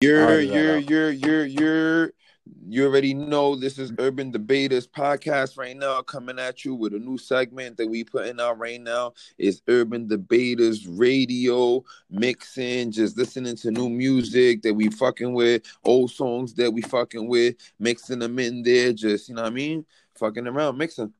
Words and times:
You're, 0.00 0.40
you're, 0.40 0.78
you're, 0.78 1.10
you're, 1.10 1.44
you're. 1.44 2.12
You 2.68 2.86
already 2.86 3.14
know 3.14 3.56
this 3.56 3.80
is 3.80 3.92
Urban 3.98 4.30
Debaters 4.30 4.86
podcast 4.86 5.58
right 5.58 5.76
now, 5.76 6.00
coming 6.02 6.38
at 6.38 6.64
you 6.64 6.76
with 6.76 6.94
a 6.94 7.00
new 7.00 7.18
segment 7.18 7.76
that 7.78 7.88
we 7.88 8.04
putting 8.04 8.40
out 8.40 8.60
right 8.60 8.80
now. 8.80 9.14
Is 9.38 9.60
Urban 9.66 10.06
Debaters 10.06 10.86
Radio 10.86 11.84
mixing, 12.10 12.92
just 12.92 13.18
listening 13.18 13.56
to 13.56 13.72
new 13.72 13.88
music 13.90 14.62
that 14.62 14.72
we 14.72 14.88
fucking 14.88 15.32
with, 15.32 15.62
old 15.82 16.12
songs 16.12 16.54
that 16.54 16.70
we 16.70 16.80
fucking 16.82 17.26
with, 17.26 17.56
mixing 17.80 18.20
them 18.20 18.38
in 18.38 18.62
there, 18.62 18.92
just 18.92 19.28
you 19.28 19.34
know 19.34 19.42
what 19.42 19.50
I 19.50 19.54
mean, 19.54 19.84
fucking 20.14 20.46
around, 20.46 20.78
mixing. 20.78 21.12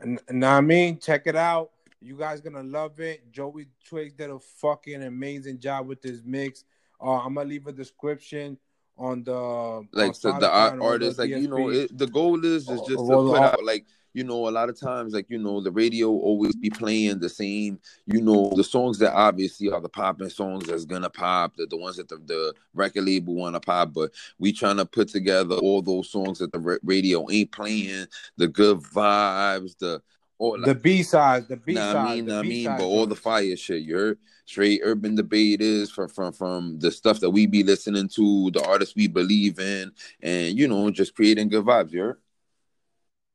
And 0.00 0.20
what 0.26 0.44
I 0.44 0.60
mean, 0.62 0.98
check 0.98 1.28
it 1.28 1.36
out. 1.36 1.70
You 2.00 2.16
guys 2.16 2.40
gonna 2.40 2.64
love 2.64 2.98
it. 2.98 3.30
Joey 3.30 3.68
Twigs 3.88 4.14
did 4.14 4.30
a 4.30 4.40
fucking 4.40 5.04
amazing 5.04 5.60
job 5.60 5.86
with 5.86 6.02
this 6.02 6.22
mix. 6.24 6.64
Uh, 7.00 7.18
I'm 7.18 7.34
gonna 7.34 7.48
leave 7.48 7.66
a 7.66 7.72
description 7.72 8.58
on 8.96 9.22
the 9.22 9.86
like 9.92 10.08
on 10.08 10.14
so 10.14 10.38
the 10.38 10.50
art, 10.50 10.80
artists, 10.80 11.16
the 11.16 11.22
like 11.22 11.30
you 11.30 11.48
know, 11.48 11.68
it, 11.70 11.96
the 11.96 12.06
goal 12.06 12.44
is 12.44 12.68
is 12.68 12.80
just 12.80 12.88
to 12.88 12.96
put 12.96 13.36
uh, 13.36 13.42
out 13.42 13.64
like 13.64 13.86
you 14.14 14.24
know 14.24 14.48
a 14.48 14.50
lot 14.50 14.68
of 14.68 14.78
times 14.78 15.14
like 15.14 15.26
you 15.28 15.38
know 15.38 15.60
the 15.60 15.70
radio 15.70 16.08
always 16.08 16.56
be 16.56 16.70
playing 16.70 17.20
the 17.20 17.28
same 17.28 17.78
you 18.06 18.20
know 18.20 18.50
the 18.56 18.64
songs 18.64 18.98
that 18.98 19.12
obviously 19.14 19.70
are 19.70 19.80
the 19.80 19.88
popping 19.88 20.28
songs 20.28 20.66
that's 20.66 20.84
gonna 20.84 21.10
pop 21.10 21.54
the, 21.56 21.66
the 21.66 21.76
ones 21.76 21.96
that 21.96 22.08
the, 22.08 22.16
the 22.26 22.52
record 22.74 23.04
label 23.04 23.34
want 23.34 23.54
to 23.54 23.60
pop 23.60 23.92
but 23.92 24.10
we 24.38 24.52
trying 24.52 24.76
to 24.76 24.86
put 24.86 25.08
together 25.08 25.54
all 25.56 25.82
those 25.82 26.10
songs 26.10 26.38
that 26.38 26.50
the 26.50 26.78
radio 26.82 27.30
ain't 27.30 27.52
playing 27.52 28.06
the 28.36 28.48
good 28.48 28.78
vibes 28.78 29.78
the 29.78 30.02
all 30.38 30.58
the 30.60 30.74
B 30.74 31.02
sides, 31.02 31.48
the 31.48 31.56
B 31.56 31.74
Nah, 31.74 31.92
sides, 31.92 32.10
I 32.10 32.14
mean, 32.14 32.26
the 32.26 32.36
I 32.36 32.42
mean, 32.42 32.64
but 32.66 32.84
all 32.84 33.06
the 33.06 33.16
fire 33.16 33.56
shit, 33.56 33.82
you're 33.82 34.16
straight 34.46 34.80
urban 34.84 35.14
debaters 35.14 35.90
from 35.90 36.08
from 36.08 36.32
from 36.32 36.78
the 36.78 36.90
stuff 36.90 37.20
that 37.20 37.30
we 37.30 37.46
be 37.46 37.64
listening 37.64 38.08
to, 38.08 38.50
the 38.52 38.64
artists 38.64 38.94
we 38.94 39.08
believe 39.08 39.58
in, 39.58 39.90
and 40.22 40.56
you 40.56 40.68
know, 40.68 40.90
just 40.90 41.14
creating 41.14 41.48
good 41.48 41.64
vibes. 41.64 41.92
You're 41.92 42.20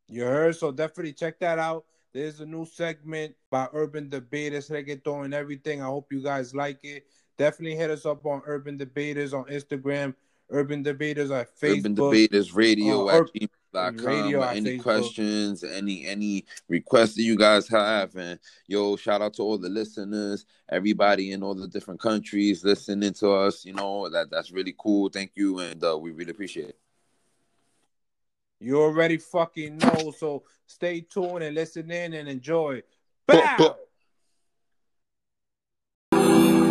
You 0.08 0.24
heard? 0.24 0.56
So 0.56 0.72
definitely 0.72 1.14
check 1.14 1.40
that 1.40 1.60
out. 1.60 1.86
There's 2.14 2.40
a 2.40 2.46
new 2.46 2.66
segment 2.66 3.36
by 3.50 3.68
Urban 3.74 4.08
Debaters, 4.08 4.70
reggaeton, 4.70 5.26
and 5.26 5.34
everything. 5.34 5.82
I 5.82 5.86
hope 5.86 6.12
you 6.12 6.22
guys 6.22 6.54
like 6.54 6.80
it. 6.84 7.06
Definitely 7.38 7.76
hit 7.76 7.90
us 7.90 8.06
up 8.06 8.26
on 8.26 8.44
Urban 8.46 8.78
Debaters 8.78 9.34
on 9.34 9.46
Instagram, 9.46 10.14
Urban 10.52 10.84
Debaters 10.84 11.32
on 11.32 11.46
Facebook. 11.60 11.80
urban 11.80 11.96
debaters 11.96 12.54
radio 12.54 13.10
uh, 13.10 13.16
at 13.16 13.22
Ur-. 13.22 13.48
Radio 13.74 14.42
any 14.42 14.78
questions, 14.78 15.64
any 15.64 16.06
any 16.06 16.46
requests 16.70 17.16
that 17.16 17.24
you 17.24 17.36
guys 17.36 17.68
have, 17.70 18.16
and 18.16 18.40
yo, 18.68 18.96
shout 18.96 19.22
out 19.22 19.34
to 19.36 19.42
all 19.44 19.58
the 19.58 19.70
listeners, 19.70 20.46
everybody 20.70 21.32
in 21.32 21.42
all 21.44 21.56
the 21.56 21.68
different 21.68 22.00
countries 22.00 22.64
listening 22.64 23.14
to 23.14 23.32
us. 23.32 23.66
You 23.66 23.74
know 23.74 24.10
that 24.10 24.30
that's 24.30 24.52
really 24.52 24.76
cool. 24.78 25.10
Thank 25.10 25.32
you, 25.36 25.60
and 25.60 25.84
uh, 25.84 25.98
we 25.98 26.12
really 26.12 26.32
appreciate 26.32 26.70
it. 26.70 26.78
You 28.60 28.80
already 28.82 29.18
fucking 29.18 29.78
know. 29.78 30.14
So 30.18 30.44
stay 30.68 31.02
tuned 31.02 31.44
and 31.44 31.54
listen 31.56 31.92
in 31.92 32.14
and 32.14 32.30
enjoy. 32.30 32.82
Bu- 33.28 33.34
Bow! 33.34 33.56
bu- 33.58 33.76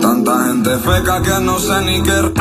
Tanta 0.00 0.33
gente 0.47 0.78
feca 0.78 1.22
que 1.22 1.41
no 1.44 1.59
sé 1.59 1.81
ni 1.84 2.03
qué. 2.03 2.33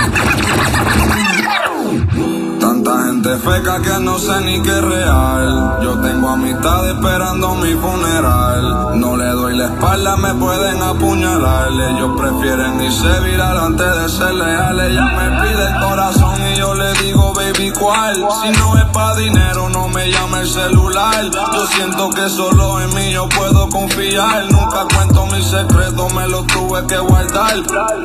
Tanta 2.84 3.06
gente 3.06 3.38
feca 3.38 3.80
que 3.80 4.00
no 4.00 4.18
sé 4.18 4.42
ni 4.42 4.60
qué 4.64 4.82
real. 4.82 5.80
Yo 5.84 6.00
tengo 6.02 6.30
amistad 6.30 6.90
esperando 6.90 7.54
mi 7.56 7.74
funeral. 7.74 9.00
No 9.00 9.18
le 9.18 9.28
doy 9.28 9.56
la 9.56 9.66
espalda, 9.66 10.18
me 10.18 10.34
pueden 10.34 10.82
apuñalar. 10.82 11.70
Ellos 11.70 12.12
prefieren 12.18 12.82
irse 12.82 13.20
viral 13.20 13.58
antes 13.60 13.86
de 13.86 14.10
ser 14.10 14.34
leales. 14.34 14.92
Ella 14.92 15.06
me 15.06 15.42
pide 15.42 15.68
el 15.68 15.80
corazón 15.80 16.40
y 16.52 16.56
yo 16.56 16.74
le 16.74 16.92
digo, 17.04 17.34
baby, 17.54 17.72
¿cuál? 17.72 18.16
Si 18.16 18.50
no 18.60 18.78
es 18.78 18.86
pa' 18.86 19.16
dinero, 19.16 19.70
no 19.70 19.88
me 19.88 20.10
llame 20.10 20.42
el 20.42 20.50
celular. 20.50 21.30
Yo 21.32 21.68
siento 21.68 22.10
que 22.10 22.30
solo 22.30 22.82
en 22.82 22.94
mí 22.94 23.12
yo 23.12 23.28
puedo 23.30 23.70
confiar. 23.70 24.46
Nunca 24.52 24.86
cuento 24.94 25.26
mis 25.28 25.46
secretos, 25.46 26.14
me 26.14 26.28
los 26.28 26.46
tuve 26.48 26.86
que 26.88 26.98
guardar. 26.98 27.56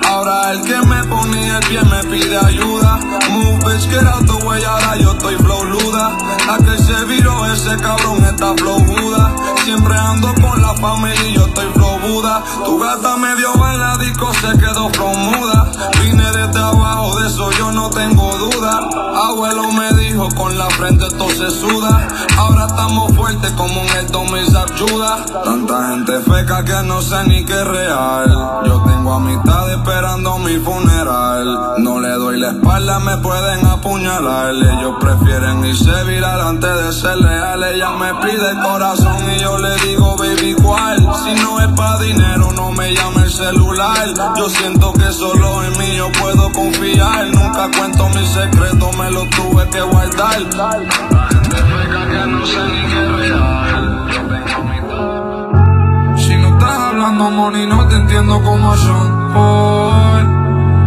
Ahora 0.06 0.52
el 0.52 0.62
que 0.62 0.78
me 0.86 1.04
ponía 1.04 1.58
el 1.58 1.66
pie 1.66 1.82
me 1.82 2.02
pide 2.04 2.36
ayuda. 2.36 2.98
Move, 3.30 3.58
bitch, 3.64 3.88
get 3.88 4.06
out 4.06 4.26
the 4.26 4.46
way, 4.46 4.62
ahora 4.64 4.96
yo 4.96 5.12
estoy 5.12 5.36
flow 5.36 5.64
luda. 5.64 6.16
A 6.48 6.58
que 6.58 6.78
se 6.78 7.04
viró 7.04 7.46
ese 7.52 7.76
cabrón 7.76 8.24
está 8.24 8.54
flow 8.54 8.78
Buda. 8.80 9.34
Siempre 9.64 9.96
ando 9.96 10.32
con 10.34 10.62
la 10.62 10.74
familia 10.74 11.26
y 11.26 11.34
yo 11.34 11.46
estoy 11.46 11.66
flow 11.74 11.98
Buda. 12.00 12.42
Tu 12.64 12.78
gata 12.78 13.16
me 13.16 13.34
dio 13.36 13.52
en 13.68 13.80
la 13.80 13.96
disco, 13.98 14.32
se 14.34 14.58
quedó 14.58 14.88
flow 14.90 15.14
muda. 15.14 15.70
Vine 16.02 16.24
desde 16.30 16.60
abajo, 16.60 17.18
de 17.18 17.26
eso 17.26 17.50
yo 17.52 17.72
no 17.72 17.90
tengo 17.90 18.36
duda. 18.36 18.80
Abuelo 19.36 19.70
me 19.70 19.92
dijo 20.00 20.28
con 20.34 20.56
la 20.56 20.64
frente 20.70 21.04
todo 21.10 21.28
se 21.28 21.50
suda. 21.50 22.08
Ahora 22.38 22.64
estamos 22.64 23.14
fuertes 23.14 23.52
como 23.52 23.82
en 23.82 23.96
el 23.98 24.06
2000 24.06 24.56
ayuda. 24.56 25.26
Tanta 25.44 25.88
gente 25.90 26.20
feca 26.20 26.64
que 26.64 26.82
no 26.86 27.02
sé 27.02 27.22
ni 27.24 27.44
qué 27.44 27.52
es 27.52 27.66
real. 27.66 28.30
Yo 28.64 28.82
tengo 28.86 29.12
amistad 29.12 29.74
esperando 29.74 30.38
mi 30.38 30.56
funeral. 30.56 31.74
No 31.82 32.00
le 32.00 32.12
doy 32.12 32.40
la 32.40 32.52
espalda, 32.52 32.98
me 33.00 33.18
pueden 33.18 33.66
apuñalar. 33.66 34.54
Ellos 34.54 34.94
prefieren 34.98 35.62
irse 35.66 36.04
viral 36.04 36.40
antes 36.40 36.74
de 36.74 36.92
ser 36.94 37.18
leales. 37.18 37.74
Ella 37.74 37.90
me 37.90 38.14
pide 38.14 38.50
el 38.52 38.58
corazón 38.62 39.18
y 39.36 39.38
yo 39.38 39.58
le 39.58 39.76
digo, 39.86 40.16
baby, 40.16 40.54
¿cuál? 40.62 40.96
Si 41.22 41.34
no 41.42 41.60
es 41.60 41.68
pa' 41.76 41.98
dinero, 41.98 42.52
no 42.54 42.72
me 42.72 42.94
llame 42.94 43.25
el 43.26 43.32
celular. 43.32 44.06
Yo 44.36 44.48
siento 44.48 44.92
que 44.92 45.12
solo 45.12 45.64
en 45.64 45.76
mí 45.78 45.96
yo 45.96 46.10
puedo 46.20 46.50
confiar. 46.52 47.26
Nunca 47.26 47.68
cuento 47.76 48.08
mis 48.10 48.28
secretos, 48.28 48.96
me 48.96 49.10
los 49.10 49.28
tuve 49.30 49.68
que 49.68 49.80
guardar. 49.80 50.38
Feca 50.38 52.08
que 52.10 52.26
no 52.30 52.46
sé 52.46 52.64
ni 52.72 52.82
qué 52.92 53.08
real. 53.18 54.06
Si 56.16 56.36
no 56.36 56.48
estás 56.48 56.78
hablando 56.78 57.30
money, 57.30 57.66
no 57.66 57.88
te 57.88 57.96
entiendo 57.96 58.40
cómo 58.42 58.76
son. 58.76 59.36
Hoy, 59.36 60.22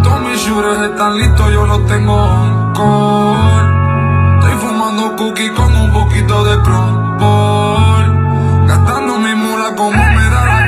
todos 0.03 0.21
mis 0.21 0.39
shooters 0.41 0.91
están 0.91 1.17
listos, 1.17 1.51
yo 1.51 1.66
los 1.66 1.85
tengo 1.88 2.16
on 2.16 2.73
call. 2.73 4.39
Estoy 4.39 4.56
fumando 4.67 5.16
cookie 5.17 5.50
con 5.50 5.75
un 5.75 5.91
poquito 5.91 6.44
de 6.45 6.61
crumble. 6.61 8.06
Gastando 8.67 9.17
mi 9.19 9.35
mula 9.35 9.75
como 9.75 9.91
me 9.91 10.29
da 10.29 10.58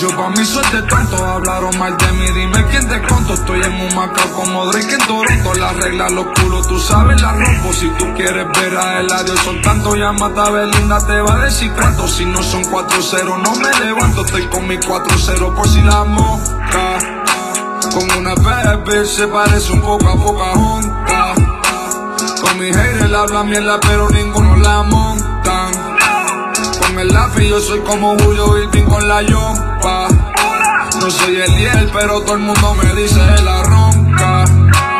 El 0.00 0.06
precio, 0.06 0.22
pa' 0.22 0.30
mí 0.30 0.46
soy 0.46 0.64
de 0.72 0.82
tonto. 0.88 1.26
Hablaron 1.26 1.78
mal 1.78 1.94
de 1.98 2.12
mí, 2.12 2.24
dime 2.32 2.64
quién 2.70 2.88
te 2.88 3.02
conto. 3.06 3.34
Estoy 3.34 3.60
en 3.60 3.72
un 3.82 3.94
macao 3.94 4.30
como 4.32 4.64
Drake 4.66 4.94
en 4.94 5.06
Toronto. 5.06 5.54
Las 5.54 5.76
reglas, 5.76 6.12
los 6.12 6.26
culos, 6.38 6.66
tú 6.68 6.78
sabes, 6.78 7.20
las 7.20 7.36
rompo. 7.36 7.72
Si 7.74 7.86
tú 7.98 8.06
quieres 8.14 8.46
ver 8.58 8.78
a 8.78 9.00
Eladio 9.00 9.36
soltando, 9.36 9.94
llámate 9.94 10.40
a 10.40 10.50
Belinda, 10.50 10.98
te 11.06 11.20
va 11.20 11.34
a 11.34 11.44
decir 11.44 11.70
cuánto. 11.72 12.08
Si 12.08 12.24
no 12.24 12.42
son 12.42 12.62
4-0, 12.64 13.42
no 13.42 13.54
me 13.56 13.84
levanto. 13.84 14.24
Estoy 14.24 14.46
con 14.46 14.66
mi 14.66 14.78
4-0 14.78 15.54
por 15.54 15.68
si 15.68 15.82
la 15.82 16.04
mosca. 16.04 16.98
Con 17.92 18.18
una 18.18 18.34
bitch 18.76 19.06
se 19.06 19.26
parece 19.28 19.72
un 19.72 19.82
poco 19.82 20.08
a 20.08 20.16
Pocahontas. 20.16 21.38
Con 22.40 22.58
mi 22.58 22.72
haters 22.72 23.12
habla 23.12 23.44
mierda, 23.44 23.78
pero 23.80 24.08
ninguno 24.08 24.56
la 24.56 24.82
montan. 24.82 25.72
Con 26.80 26.98
el 26.98 27.08
lápiz 27.08 27.48
yo 27.48 27.60
soy 27.60 27.80
como 27.80 28.16
Julio 28.18 28.56
Irving 28.56 28.84
con 28.84 29.06
la 29.06 29.20
yompa. 29.20 29.69
No 31.10 31.16
soy 31.16 31.40
el 31.40 31.56
hiel, 31.56 31.90
pero 31.92 32.20
todo 32.20 32.34
el 32.34 32.42
mundo 32.42 32.72
me 32.76 32.94
dice 32.94 33.18
la 33.42 33.64
ronca. 33.64 34.44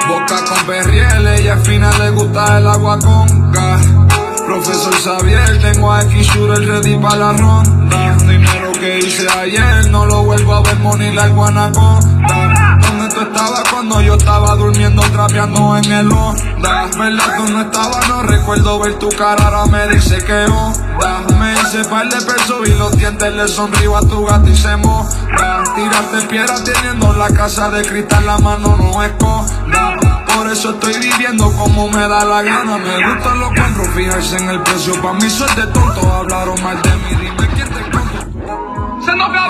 Boca 0.08 0.44
con 0.44 0.66
perrieles 0.66 1.40
y 1.42 1.46
al 1.46 1.60
final 1.60 1.96
le 2.00 2.10
gusta 2.10 2.58
el 2.58 2.66
agua 2.66 2.98
con 2.98 3.52
gas. 3.52 3.86
Profesor 4.44 4.92
Xavier, 4.92 5.60
tengo 5.60 5.92
a 5.92 6.02
X 6.02 6.26
shooter 6.26 6.66
ready 6.66 6.96
para 6.96 7.14
la 7.14 7.32
ronda. 7.34 8.16
Dinero 8.26 8.72
que 8.72 8.98
hice 8.98 9.24
ayer, 9.38 9.88
no 9.92 10.04
lo 10.04 10.24
vuelvo 10.24 10.54
a 10.54 10.62
ver 10.62 10.80
money 10.80 11.14
la 11.14 11.28
iguanaconda. 11.28 12.59
¿Dónde 13.20 13.38
tú 13.38 13.44
estabas 13.44 13.70
cuando 13.70 14.00
yo 14.00 14.14
estaba 14.14 14.54
durmiendo, 14.56 15.02
trapeando 15.02 15.76
en 15.76 15.92
el 15.92 16.10
Honda? 16.10 16.86
¿Verdad 16.98 17.36
tú 17.36 17.52
no 17.52 17.60
estabas? 17.60 18.08
No 18.08 18.22
recuerdo 18.22 18.78
ver 18.78 18.98
tu 18.98 19.10
cara, 19.10 19.44
ahora 19.44 19.66
me 19.66 19.88
dice 19.88 20.24
que 20.24 20.46
onda. 20.46 21.28
Me 21.38 21.52
hice 21.52 21.84
par 21.84 22.08
de 22.08 22.16
pesos 22.16 22.66
y 22.66 22.70
los 22.78 22.96
dientes 22.96 23.34
le 23.34 23.46
sonrío 23.46 23.96
a 23.96 24.00
tu 24.00 24.24
gato 24.24 24.48
y 24.48 24.56
se 24.56 24.74
moja. 24.76 25.10
Tirarte 25.74 26.28
piedra 26.28 26.54
teniendo 26.64 27.12
la 27.12 27.28
casa 27.28 27.68
de 27.68 27.82
cristal, 27.82 28.24
la 28.24 28.38
mano 28.38 28.76
no 28.78 29.02
esconda. 29.02 30.24
Por 30.34 30.50
eso 30.50 30.70
estoy 30.70 30.98
viviendo 30.98 31.52
como 31.52 31.88
me 31.88 32.08
da 32.08 32.24
la 32.24 32.40
gana. 32.40 32.78
Me 32.78 33.06
gustan 33.06 33.38
los 33.38 33.48
compros, 33.48 33.88
fijarse 33.88 34.36
en 34.38 34.48
el 34.48 34.62
precio. 34.62 35.00
Pa' 35.02 35.12
mí 35.12 35.28
soy 35.28 35.54
de 35.56 35.66
tonto, 35.66 36.10
hablaron 36.10 36.62
mal 36.62 36.80
de 36.80 36.96
mí. 36.96 37.16
Dime 37.20 37.48
quién 37.54 37.68
te 37.68 37.82
conto. 37.90 38.20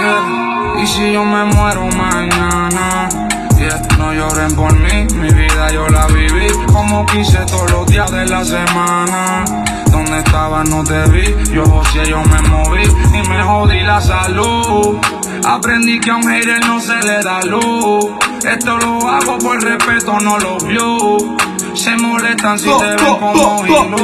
Yeah. 0.00 0.82
Y 0.82 0.86
si 0.86 1.12
yo 1.12 1.24
me 1.24 1.44
muero 1.44 1.86
mañana, 1.88 3.28
yeah, 3.60 3.80
no 3.98 4.12
lloren 4.12 4.54
por 4.56 4.72
mí. 4.74 5.06
Mi 5.14 5.28
vida 5.28 5.70
yo 5.72 5.86
la 5.88 6.06
viví 6.06 6.46
como 6.72 7.04
quise 7.06 7.38
todos 7.46 7.70
los 7.70 7.86
días 7.86 8.10
de 8.10 8.26
la 8.26 8.44
semana. 8.44 9.44
Donde 9.90 10.18
estabas 10.18 10.68
no 10.68 10.82
te 10.84 11.08
vi, 11.10 11.34
yo 11.52 11.64
José, 11.64 12.06
yo 12.08 12.22
me 12.22 12.40
moví 12.48 12.82
y 12.82 13.28
me 13.28 13.42
jodí 13.42 13.80
la 13.80 14.00
salud. 14.00 14.98
Aprendí 15.44 16.00
que 16.00 16.10
a 16.10 16.16
un 16.16 16.28
hater 16.28 16.64
no 16.66 16.80
se 16.80 16.96
le 17.02 17.22
da 17.22 17.40
luz. 17.42 18.06
Esto 18.44 18.78
lo 18.78 19.08
hago 19.08 19.38
por 19.38 19.62
respeto, 19.62 20.18
no 20.20 20.38
lo 20.38 20.58
vio. 20.60 21.36
Se 21.74 21.96
molestan 21.96 22.58
si 22.58 22.66
te 22.66 22.96
ven 22.96 23.16
como 23.18 23.64
hilo. 23.66 23.96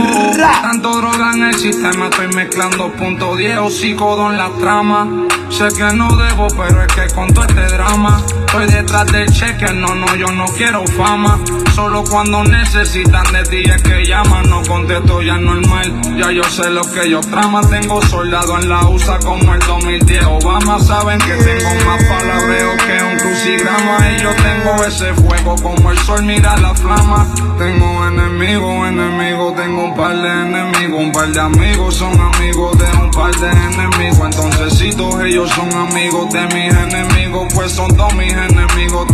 Tanto 0.63 0.97
droga 1.01 1.33
en 1.35 1.45
el 1.45 1.55
sistema, 1.55 2.07
estoy 2.07 2.29
mezclando 2.29 2.93
punto 2.93 3.37
10 3.37 3.59
hocico 3.59 4.31
en 4.31 4.39
la 4.39 4.51
trama. 4.61 5.27
Sé 5.51 5.69
que 5.77 5.97
no 5.97 6.09
debo, 6.17 6.49
pero 6.49 6.83
es 6.83 6.93
que 6.95 7.15
con 7.15 7.33
todo 7.33 7.45
este 7.45 7.67
drama 7.69 8.21
Estoy 8.59 8.75
detrás 8.75 9.13
del 9.13 9.31
cheque, 9.31 9.71
no, 9.75 9.95
no, 9.95 10.17
yo 10.17 10.29
no 10.29 10.47
quiero 10.47 10.83
fama. 10.97 11.39
Solo 11.75 12.03
cuando 12.05 12.43
necesitan 12.43 13.31
de 13.31 13.43
ti 13.43 13.71
es 13.71 13.83
que 13.83 14.07
llaman 14.07 14.49
No 14.49 14.63
contesto 14.63 15.21
ya 15.21 15.37
normal, 15.37 16.17
ya 16.17 16.33
yo 16.33 16.43
sé 16.45 16.71
lo 16.71 16.81
que 16.91 17.11
yo 17.11 17.21
trama 17.21 17.61
Tengo 17.69 18.01
soldado 18.07 18.59
en 18.59 18.71
la 18.71 18.89
USA 18.89 19.19
como 19.19 19.53
el 19.53 19.61
2010 19.61 20.25
Obama 20.25 20.81
Saben 20.81 21.19
que 21.19 21.35
tengo 21.35 21.75
más 21.85 22.03
palabreo 22.05 22.77
que 22.79 23.05
un 23.05 23.19
crucigrama. 23.19 23.99
Y 24.11 24.23
yo 24.23 24.31
tengo 24.37 24.85
ese 24.85 25.13
fuego 25.15 25.57
como 25.63 25.91
el 25.91 25.99
sol, 25.99 26.23
mira 26.23 26.57
la 26.57 26.75
flama. 26.75 27.27
Tengo 27.59 28.09
enemigos, 28.09 28.89
enemigos, 28.89 29.57
tengo 29.57 29.85
un 29.85 29.95
par 29.95 30.17
de 30.17 30.29
enemigos. 30.29 31.01
Un 31.01 31.13
par 31.13 31.29
de 31.29 31.41
amigos, 31.41 31.95
son 31.97 32.19
amigos 32.19 32.79
de 32.79 32.85
un 32.99 33.11
par 33.11 33.35
de 33.37 33.51
enemigos. 33.51 34.21
Entonces 34.25 34.79
si 34.79 34.91
todos 34.97 35.23
ellos 35.25 35.51
son 35.51 35.71
amigos 35.75 36.33
de 36.33 36.43
mis 36.47 36.75
enemigos, 36.75 37.53
son 37.69 37.97
todos 37.97 38.15
mis 38.15 38.33
enemigos. 38.33 39.07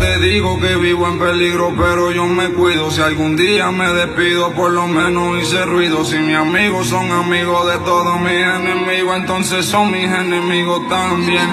Te 0.00 0.18
digo 0.18 0.58
que 0.60 0.76
vivo 0.76 1.08
en 1.08 1.18
peligro, 1.18 1.72
pero 1.76 2.10
yo 2.12 2.26
me 2.26 2.48
cuido. 2.50 2.90
Si 2.90 3.00
algún 3.00 3.36
día 3.36 3.70
me 3.70 3.86
despido, 3.92 4.52
por 4.52 4.70
lo 4.70 4.86
menos 4.86 5.42
hice 5.42 5.64
ruido. 5.64 6.04
Si 6.04 6.16
mis 6.18 6.36
amigos 6.36 6.88
son 6.88 7.10
amigos 7.10 7.66
de 7.66 7.78
todos 7.78 8.20
mis 8.20 8.32
enemigos, 8.32 9.16
entonces 9.16 9.66
son 9.66 9.90
mis 9.90 10.04
enemigos 10.04 10.80
también. 10.88 11.48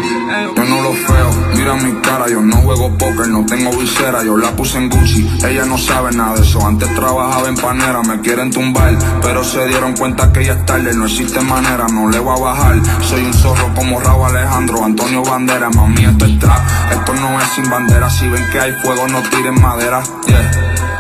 Yo 0.56 0.64
no 0.64 0.82
lo 0.82 0.94
feo, 0.94 1.32
mira 1.56 1.76
mi 1.76 1.94
cara, 2.02 2.28
yo 2.30 2.42
no 2.42 2.56
juego 2.58 2.90
póker, 2.98 3.28
no 3.28 3.46
tengo 3.46 3.72
visera, 3.72 4.24
yo 4.24 4.38
la 4.38 4.56
puse 4.56 4.78
en 4.78 4.90
Gucci. 4.90 5.28
Ella 5.46 5.66
no 5.66 5.78
sabe 5.78 6.12
nada 6.12 6.36
de 6.36 6.42
eso, 6.42 6.66
antes 6.66 6.94
trabajaba 6.96 7.48
en 7.48 7.56
panera, 7.56 8.02
me 8.04 8.20
quieren 8.22 8.52
tumbar, 8.52 8.98
pero 9.22 9.44
se 9.44 9.68
dieron 9.68 9.96
cuenta 9.96 10.32
que 10.32 10.46
ya 10.46 10.54
es 10.54 10.66
tarde, 10.66 10.94
no 10.94 11.06
existe 11.06 11.42
manera, 11.42 11.88
no 11.88 12.10
le 12.10 12.20
voy 12.20 12.38
a 12.38 12.42
bajar. 12.42 12.76
Soy 13.02 13.24
un 13.24 13.34
zorro 13.34 13.74
como 13.76 14.00
Raúl 14.00 14.28
Alejandro, 14.28 14.84
Antonio 14.84 15.24
Bandera, 15.24 15.70
mami, 15.70 16.06
esto 16.06 16.26
es 16.26 16.40
trap, 16.40 16.62
esto 16.92 17.14
no 17.14 17.40
es 17.40 17.48
sin 17.50 17.66
si 18.10 18.28
ven 18.30 18.50
que 18.52 18.60
hay 18.60 18.74
fuego, 18.82 19.08
no 19.08 19.22
tiren 19.24 19.60
madera. 19.62 20.04
Yeah. 20.28 20.52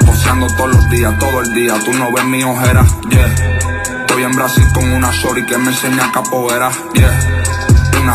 Poseando 0.05 0.47
todos 0.47 0.75
los 0.75 0.89
días, 0.89 1.17
todo 1.19 1.41
el 1.41 1.53
día. 1.53 1.73
Tú 1.85 1.93
no 1.93 2.11
ves 2.11 2.25
mi 2.25 2.43
ojera. 2.43 2.85
Yeah. 3.09 3.35
Estoy 4.01 4.23
en 4.23 4.31
Brasil 4.31 4.65
con 4.73 4.91
una 4.91 5.11
shorty 5.11 5.45
que 5.45 5.57
me 5.57 5.69
enseña 5.69 6.11
capoeira. 6.11 6.71
Yeah 6.93 7.38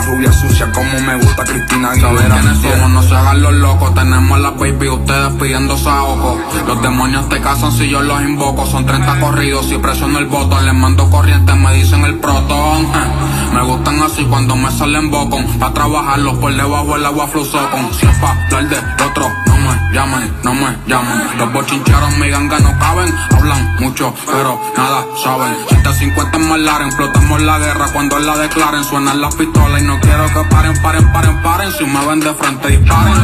rubia 0.02 0.32
sucia 0.32 0.70
como 0.72 1.00
me 1.00 1.16
gusta 1.16 1.44
Cristina 1.44 1.90
Aguilera. 1.90 2.40
¿Quiénes 2.40 2.58
somos? 2.58 2.90
No 2.90 3.02
se 3.02 3.14
hagan 3.14 3.42
los 3.42 3.52
locos. 3.54 3.94
Tenemos 3.94 4.38
la 4.40 4.50
baby, 4.50 4.88
ustedes 4.88 5.32
pidiendo 5.40 5.76
saoco. 5.76 6.38
Los 6.66 6.82
demonios 6.82 7.28
te 7.28 7.40
casan 7.40 7.72
si 7.72 7.88
yo 7.88 8.02
los 8.02 8.20
invoco. 8.22 8.66
Son 8.66 8.84
30 8.86 9.20
corridos, 9.20 9.66
si 9.66 9.78
presiono 9.78 10.18
el 10.18 10.26
botón. 10.26 10.64
Les 10.64 10.74
mando 10.74 11.10
corriente, 11.10 11.54
me 11.54 11.74
dicen 11.74 12.04
el 12.04 12.18
protón. 12.18 12.88
Me 13.54 13.62
gustan 13.62 14.02
así 14.02 14.24
cuando 14.24 14.56
me 14.56 14.68
salen 14.72 15.12
bocón. 15.12 15.46
Pa' 15.60 15.72
trabajarlos 15.72 16.38
por 16.38 16.52
debajo 16.52 16.96
el 16.96 17.06
agua 17.06 17.30
con 17.30 17.44
Si 17.94 18.04
es 18.04 18.18
pa' 18.18 18.32
hablar 18.32 18.68
de 18.68 19.04
otro, 19.04 19.30
no 19.46 19.56
me 19.58 19.94
llamen, 19.94 20.34
no 20.42 20.54
me 20.54 20.76
llamen. 20.88 21.38
Los 21.38 21.52
bochincheros 21.52 22.18
mi 22.18 22.30
ganga 22.30 22.58
no 22.58 22.76
caben. 22.80 23.14
Hablan 23.30 23.73
mucho, 23.84 24.14
pero 24.24 24.58
nada 24.76 25.06
saben. 25.22 25.54
150 25.68 26.36
en 26.38 26.48
Malaren, 26.48 26.92
flotamos 26.92 27.42
la 27.42 27.58
guerra 27.58 27.86
cuando 27.92 28.18
la 28.18 28.36
declaren. 28.38 28.82
Suenan 28.82 29.20
las 29.20 29.34
pistolas 29.34 29.82
y 29.82 29.84
no 29.84 30.00
quiero 30.00 30.26
que 30.28 30.48
paren, 30.48 30.80
paren, 30.82 31.12
paren, 31.12 31.42
paren. 31.42 31.70
Si 31.72 31.84
me 31.84 32.06
ven 32.06 32.20
de 32.20 32.32
frente, 32.32 32.68
disparen. 32.68 33.14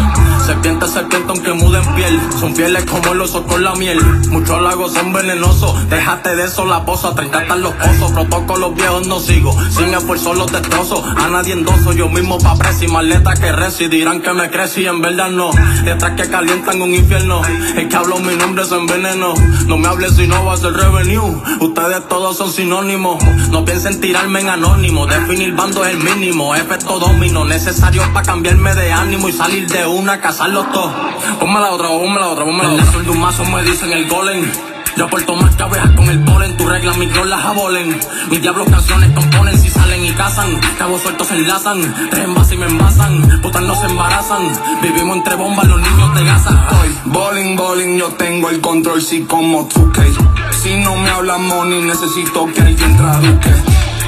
Serpiente, 0.44 0.86
serpiente, 0.88 1.32
aunque 1.32 1.52
muden 1.54 1.94
piel. 1.94 2.20
Son 2.38 2.54
fieles 2.54 2.84
como 2.84 3.12
el 3.12 3.20
oso 3.22 3.46
con 3.46 3.64
la 3.64 3.74
miel. 3.74 4.00
Muchos 4.28 4.60
lagos 4.60 4.92
son 4.92 5.12
venenosos. 5.12 5.88
Déjate 5.88 6.36
de 6.36 6.44
eso, 6.44 6.66
la 6.66 6.84
posa. 6.84 7.14
30 7.14 7.42
están 7.42 7.62
los 7.62 7.72
pozos. 7.74 8.12
Protocolos 8.12 8.74
viejos 8.74 9.06
no 9.06 9.18
sigo. 9.18 9.56
Sin 9.70 9.94
esfuerzo 9.94 10.34
los 10.34 10.52
destrozo. 10.52 11.02
A 11.16 11.28
nadie 11.28 11.54
endoso. 11.54 11.92
Yo 11.92 12.08
mismo 12.08 12.38
pa' 12.38 12.56
presi. 12.56 12.86
Maleta 12.86 13.32
que 13.34 13.50
residirán 13.52 14.20
que 14.20 14.32
me 14.34 14.50
crecí. 14.50 14.86
En 14.86 15.00
verdad 15.00 15.30
no. 15.30 15.50
Detrás 15.84 16.12
que 16.16 16.28
calientan 16.28 16.82
un 16.82 16.94
infierno. 16.94 17.40
Es 17.76 17.86
que 17.86 17.96
hablo 17.96 18.18
mi 18.18 18.34
nombre 18.36 18.64
es 18.64 18.72
enveneno. 18.72 19.34
No 19.66 19.78
me 19.78 19.88
hables 19.88 20.16
si 20.16 20.26
no 20.26 20.49
va 20.50 20.54
a 20.54 20.58
ser 20.58 20.72
revenue. 20.72 21.40
Ustedes 21.60 22.08
todos 22.08 22.36
son 22.36 22.50
sinónimos. 22.50 23.22
No 23.50 23.64
piensen 23.64 24.00
tirarme 24.00 24.40
en 24.40 24.48
anónimo. 24.48 25.06
Definir 25.06 25.54
bando 25.54 25.84
es 25.84 25.94
el 25.94 26.02
mínimo 26.02 26.56
efecto 26.56 26.98
domino, 26.98 27.44
necesario 27.44 28.02
para 28.12 28.26
cambiarme 28.26 28.74
de 28.74 28.90
ánimo 28.90 29.28
y 29.28 29.32
salir 29.32 29.68
de 29.68 29.86
una, 29.86 30.20
cazarlos 30.20 30.72
todos. 30.72 30.92
Ponme 31.38 31.60
la 31.60 31.70
otra, 31.70 31.88
ponme 31.88 32.18
la 32.18 32.26
otra, 32.26 32.44
ponme 32.44 32.64
la 32.64 32.72
otra. 32.72 32.98
El 32.98 33.04
de 33.04 33.10
un 33.10 33.20
mazo 33.20 33.44
me 33.44 33.62
dicen 33.62 33.92
el 33.92 34.08
golem. 34.08 34.50
Yo 34.96 35.04
aporto 35.04 35.36
más 35.36 35.54
que 35.54 35.64
con 35.94 36.08
el 36.10 36.24
polen, 36.24 36.56
tu 36.56 36.66
regla 36.66 36.92
mis 36.94 37.14
las 37.26 37.44
abolen. 37.44 37.96
Mis 38.28 38.42
diablos 38.42 38.68
canciones 38.68 39.12
componen 39.12 39.56
si 39.56 39.70
salen 39.70 40.04
y 40.04 40.10
cazan. 40.10 40.60
Cabos 40.78 41.02
sueltos 41.02 41.28
se 41.28 41.36
enlazan, 41.36 42.10
te 42.10 42.22
envasan 42.22 42.54
y 42.54 42.56
me 42.58 42.66
envasan. 42.66 43.40
Putas 43.40 43.62
no 43.62 43.80
se 43.80 43.86
embarazan, 43.86 44.42
vivimos 44.82 45.16
entre 45.18 45.36
bombas, 45.36 45.68
los 45.68 45.80
niños 45.80 46.14
de 46.14 46.24
Gaza. 46.24 46.68
Hoy, 46.80 46.88
bowling, 47.04 47.56
bowling, 47.56 47.98
yo 47.98 48.08
tengo 48.14 48.50
el 48.50 48.60
control, 48.60 49.00
sí 49.00 49.24
como 49.28 49.68
2K. 49.68 50.29
Si 50.62 50.76
no 50.76 50.94
me 50.94 51.08
habla 51.08 51.38
money, 51.38 51.80
necesito 51.80 52.44
que 52.52 52.60
alguien 52.60 52.94
traduzca. 52.94 53.50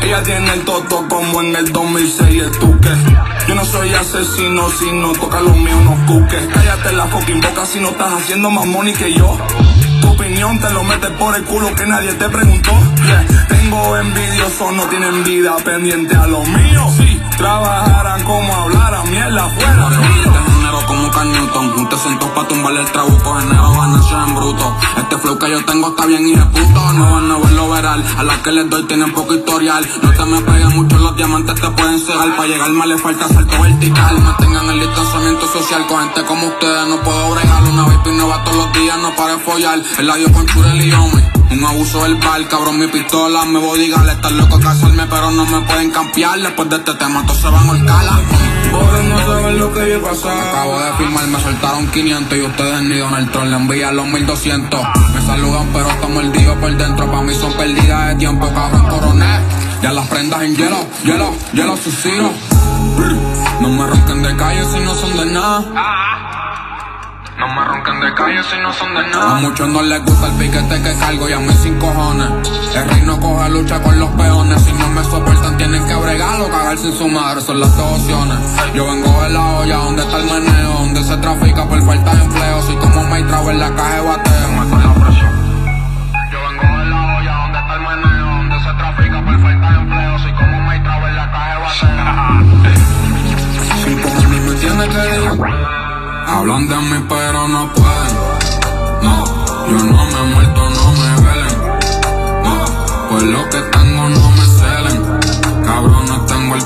Ella 0.02 0.22
tiene 0.22 0.52
el 0.52 0.64
toto 0.66 1.06
como 1.08 1.40
en 1.40 1.56
el 1.56 1.72
2006 1.72 2.42
el 2.42 2.50
tuque. 2.58 2.90
Yo 3.48 3.54
no 3.54 3.64
soy 3.64 3.94
asesino 3.94 4.68
si 4.68 4.92
no 4.92 5.12
toca 5.12 5.40
lo 5.40 5.54
mío, 5.54 5.80
no 5.82 6.06
cuques. 6.06 6.46
Cállate 6.52 6.92
la 6.92 7.06
fucking 7.06 7.40
boca 7.40 7.64
si 7.64 7.80
no 7.80 7.88
estás 7.88 8.12
haciendo 8.12 8.50
más 8.50 8.66
money 8.66 8.92
que 8.92 9.14
yo. 9.14 9.38
Tu 10.02 10.08
opinión 10.10 10.60
te 10.60 10.70
lo 10.74 10.84
metes 10.84 11.10
por 11.12 11.34
el 11.34 11.42
culo 11.44 11.74
que 11.74 11.86
nadie 11.86 12.12
te 12.12 12.28
preguntó. 12.28 12.72
Tengo 13.48 13.96
envidioso, 13.96 14.72
no 14.72 14.82
tienen 14.88 15.24
vida 15.24 15.56
pendiente 15.64 16.14
a 16.14 16.26
lo 16.26 16.44
mío. 16.44 16.86
Si 16.98 17.18
trabajaran 17.38 18.24
como 18.24 18.54
hablaran, 18.54 19.10
mierda 19.10 19.48
fuera 19.48 20.51
como 20.86 21.10
Can 21.10 21.32
Newton. 21.32 21.72
Un 21.78 21.88
te 21.88 21.96
pa' 21.96 22.48
tumbarle 22.48 22.80
el 22.80 22.92
trabuco, 22.92 23.34
genero 23.38 23.72
ganancia 23.72 24.24
en 24.26 24.34
bruto. 24.34 24.76
Este 24.96 25.18
flow 25.18 25.38
que 25.38 25.50
yo 25.50 25.64
tengo 25.64 25.88
está 25.88 26.06
bien 26.06 26.26
y 26.26 26.34
de 26.36 26.44
puto. 26.46 26.92
No 26.92 27.12
van 27.12 27.30
a 27.30 27.38
verlo 27.38 27.70
veral, 27.70 28.04
a 28.18 28.22
las 28.22 28.38
que 28.38 28.52
les 28.52 28.68
doy 28.68 28.84
tienen 28.84 29.12
poco 29.12 29.34
historial. 29.34 29.86
No 30.02 30.12
te 30.12 30.24
me 30.24 30.40
pegan 30.40 30.76
mucho, 30.76 30.98
los 30.98 31.16
diamantes 31.16 31.60
te 31.60 31.68
pueden 31.70 31.98
cegar. 32.00 32.36
Pa' 32.36 32.46
llegar 32.46 32.70
más 32.70 32.86
le 32.86 32.98
falta 32.98 33.28
salto 33.28 33.62
vertical. 33.62 34.18
Mantengan 34.20 34.70
el 34.70 34.80
distanciamiento 34.80 35.46
social 35.46 35.86
con 35.86 36.00
gente 36.00 36.24
como 36.24 36.46
ustedes. 36.46 36.88
No 36.88 37.00
puedo 37.02 37.30
bregar 37.30 37.62
una 37.62 37.88
vez 37.88 37.98
y 38.04 38.10
no 38.10 38.26
todos 38.44 38.56
los 38.56 38.72
días, 38.72 38.98
no 38.98 39.14
pare 39.14 39.38
follar. 39.38 39.80
El 39.98 40.06
labio 40.06 40.32
con 40.32 40.46
churel 40.46 40.80
y 40.80 40.92
hombre. 40.92 41.31
Un 41.52 41.62
abuso 41.66 42.02
del 42.04 42.14
bar, 42.14 42.48
cabrón, 42.48 42.78
mi 42.78 42.86
pistola 42.86 43.44
me 43.44 43.58
voy 43.58 43.92
a 43.92 44.12
estar 44.12 44.32
loco 44.32 44.56
a 44.56 44.60
casarme, 44.60 45.04
pero 45.06 45.30
no 45.32 45.44
me 45.44 45.60
pueden 45.66 45.90
cambiar. 45.90 46.40
Después 46.40 46.70
de 46.70 46.76
este 46.76 46.94
tema, 46.94 47.26
todos 47.26 47.40
se 47.40 47.48
van 47.48 47.68
a 47.68 47.72
holcar. 47.72 48.04
no 49.04 49.18
saben 49.18 49.58
lo 49.58 49.70
que 49.70 49.90
yo 49.90 50.02
pasado. 50.02 50.40
Acabo 50.40 50.80
de 50.80 50.92
firmar, 50.94 51.26
me 51.26 51.38
soltaron 51.40 51.86
500 51.88 52.38
y 52.38 52.40
ustedes 52.40 52.82
ni 52.82 52.96
Donald 52.96 53.30
Trump 53.32 53.48
le 53.48 53.56
envían 53.56 53.96
los 53.96 54.06
1200. 54.06 54.80
Me 55.14 55.26
saludan, 55.26 55.68
pero 55.74 55.90
estamos 55.90 56.24
mordido 56.24 56.58
por 56.58 56.74
dentro. 56.74 57.12
Pa' 57.12 57.20
mí 57.20 57.34
son 57.34 57.52
perdidas 57.52 58.08
de 58.08 58.14
tiempo, 58.14 58.50
cabrón, 58.54 58.88
coroné. 58.88 59.40
Ya 59.82 59.92
las 59.92 60.08
prendas 60.08 60.42
en 60.42 60.56
hielo, 60.56 60.86
hielo, 61.04 61.34
hielo, 61.52 61.76
suicidio. 61.76 62.30
No 63.60 63.68
me 63.68 63.86
ronquen 63.86 64.22
de 64.22 64.34
calle 64.36 64.64
si 64.72 64.80
no 64.80 64.94
son 64.94 65.16
de 65.18 65.26
nada. 65.26 66.21
No 67.42 67.48
me 67.48 67.64
ronquen 67.64 67.98
de 67.98 68.14
calle 68.14 68.40
si 68.44 68.56
no 68.60 68.72
son 68.72 68.94
de 68.94 69.02
nada. 69.08 69.38
A 69.38 69.40
muchos 69.40 69.68
no 69.68 69.82
les 69.82 70.00
gusta 70.04 70.28
el 70.28 70.32
piquete 70.34 70.80
que 70.80 70.94
cargo 70.94 71.28
y 71.28 71.32
a 71.32 71.40
mí 71.40 71.52
sin 71.54 71.76
cojones. 71.76 72.28
El 72.72 72.88
rey 72.88 73.02
no 73.02 73.18
coge 73.18 73.48
lucha 73.50 73.82
con 73.82 73.98
los 73.98 74.10
peones. 74.10 74.62
Si 74.62 74.72
no 74.72 74.86
me 74.90 75.02
soportan, 75.02 75.56
tienen 75.56 75.84
que 75.88 75.94
bregarlo. 75.96 76.48
Cagar 76.50 76.78
sin 76.78 76.96
su 76.96 77.08
madre 77.08 77.40
son 77.40 77.58
las 77.58 77.76
dos 77.76 78.00
opciones. 78.00 78.38
Yo 78.74 78.86
vengo 78.86 79.22
de 79.24 79.30
la 79.30 79.44
olla 79.58 79.76
donde 79.78 80.02
está 80.02 80.18
el 80.18 80.24
meneo, 80.24 80.72
donde 80.72 81.02
se 81.02 81.16
trafica 81.16 81.68
por 81.68 81.84
falta 81.84 82.14
de 82.14 82.22
empleo. 82.22 82.62
Soy 82.62 82.76
como 82.76 83.02
Maitra 83.08 83.40
en 83.50 83.58
la 83.58 83.74
caja 83.74 83.94
de 83.96 84.00
bateo. 84.02 84.48
Me 84.52 84.84
la 84.84 84.94
presión. 84.94 85.31